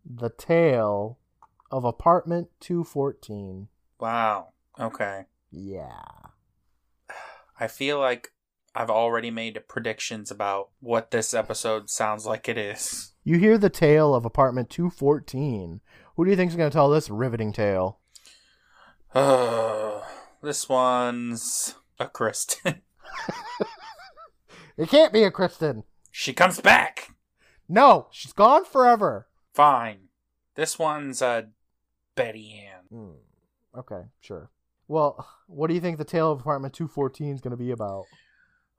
[0.05, 1.17] The Tale
[1.71, 3.69] of Apartment 214.
[3.99, 4.49] Wow.
[4.79, 5.25] Okay.
[5.49, 6.01] Yeah.
[7.59, 8.31] I feel like
[8.73, 13.11] I've already made predictions about what this episode sounds like it is.
[13.23, 15.81] You hear the tale of Apartment 214.
[16.15, 17.99] Who do you think's going to tell this riveting tale?
[19.13, 20.05] Oh,
[20.41, 22.81] this one's a Kristen.
[24.77, 25.83] It can't be a Kristen.
[26.09, 27.09] she comes back.
[27.67, 29.27] No, she's gone forever.
[29.53, 30.07] Fine.
[30.55, 31.49] This one's a
[32.15, 32.85] Betty Ann.
[32.89, 33.77] Hmm.
[33.77, 34.49] Okay, sure.
[34.89, 38.05] Well, what do you think the tale of Apartment 214 is going to be about?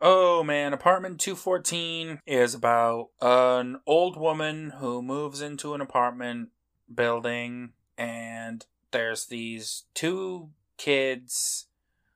[0.01, 6.49] Oh man, apartment 214 is about an old woman who moves into an apartment
[6.93, 11.67] building and there's these two kids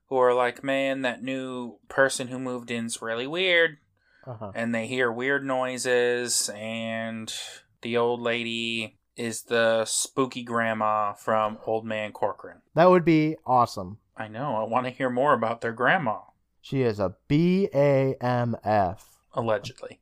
[0.08, 3.78] who are like, "Man, that new person who moved in's really weird."
[4.26, 4.50] Uh-huh.
[4.54, 7.32] And they hear weird noises and
[7.82, 12.58] the old lady is the spooky grandma from Old Man Corcoran.
[12.74, 13.98] That would be awesome.
[14.16, 16.18] I know, I want to hear more about their grandma,
[16.60, 19.18] She is a B A M F.
[19.34, 20.00] allegedly.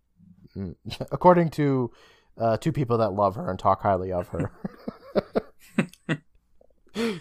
[0.56, 0.76] Mm.
[1.12, 1.90] According to
[2.38, 4.50] uh, two people that love her and talk highly of her.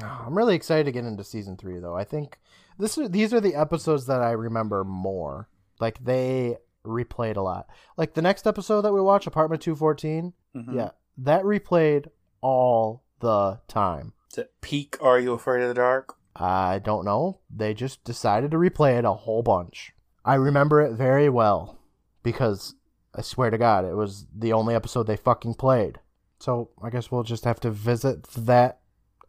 [0.00, 1.94] I'm really excited to get into season three, though.
[1.96, 2.38] I think
[2.78, 5.48] this these are the episodes that I remember more.
[5.80, 7.68] Like they replayed a lot.
[7.96, 10.32] Like the next episode that we watch, Apartment Two Fourteen.
[10.56, 10.74] Mhm.
[10.74, 12.06] Yeah, that replayed
[12.40, 14.12] all the time.
[14.32, 16.14] Is it peak Are You Afraid of the Dark?
[16.34, 17.40] I don't know.
[17.54, 19.92] They just decided to replay it a whole bunch.
[20.24, 21.78] I remember it very well
[22.22, 22.74] because
[23.14, 25.98] I swear to God, it was the only episode they fucking played.
[26.38, 28.80] So I guess we'll just have to visit that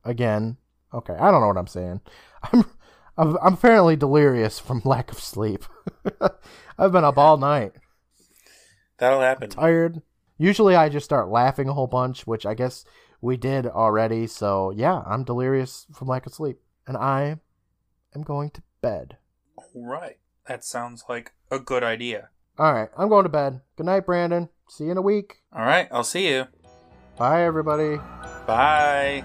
[0.05, 0.57] again.
[0.93, 2.01] Okay, I don't know what I'm saying.
[2.53, 2.65] I'm
[3.17, 5.65] I'm, I'm apparently delirious from lack of sleep.
[6.79, 7.73] I've been up all night,
[8.97, 9.49] That'll happen.
[9.49, 10.01] tired.
[10.43, 12.83] Usually I just start laughing a whole bunch, which I guess
[13.21, 14.27] we did already.
[14.27, 17.37] So yeah, I'm delirious from lack of sleep, and I
[18.13, 19.15] am going to bed.
[19.55, 20.17] All right.
[20.49, 22.27] That sounds like a good idea.
[22.59, 23.61] All right, I'm going to bed.
[23.77, 24.49] Good night, Brandon.
[24.67, 25.37] See you in a week.
[25.55, 26.47] All right, I'll see you.
[27.17, 27.95] Bye, everybody.
[28.45, 29.23] Bye.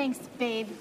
[0.00, 0.80] Thanks, babe.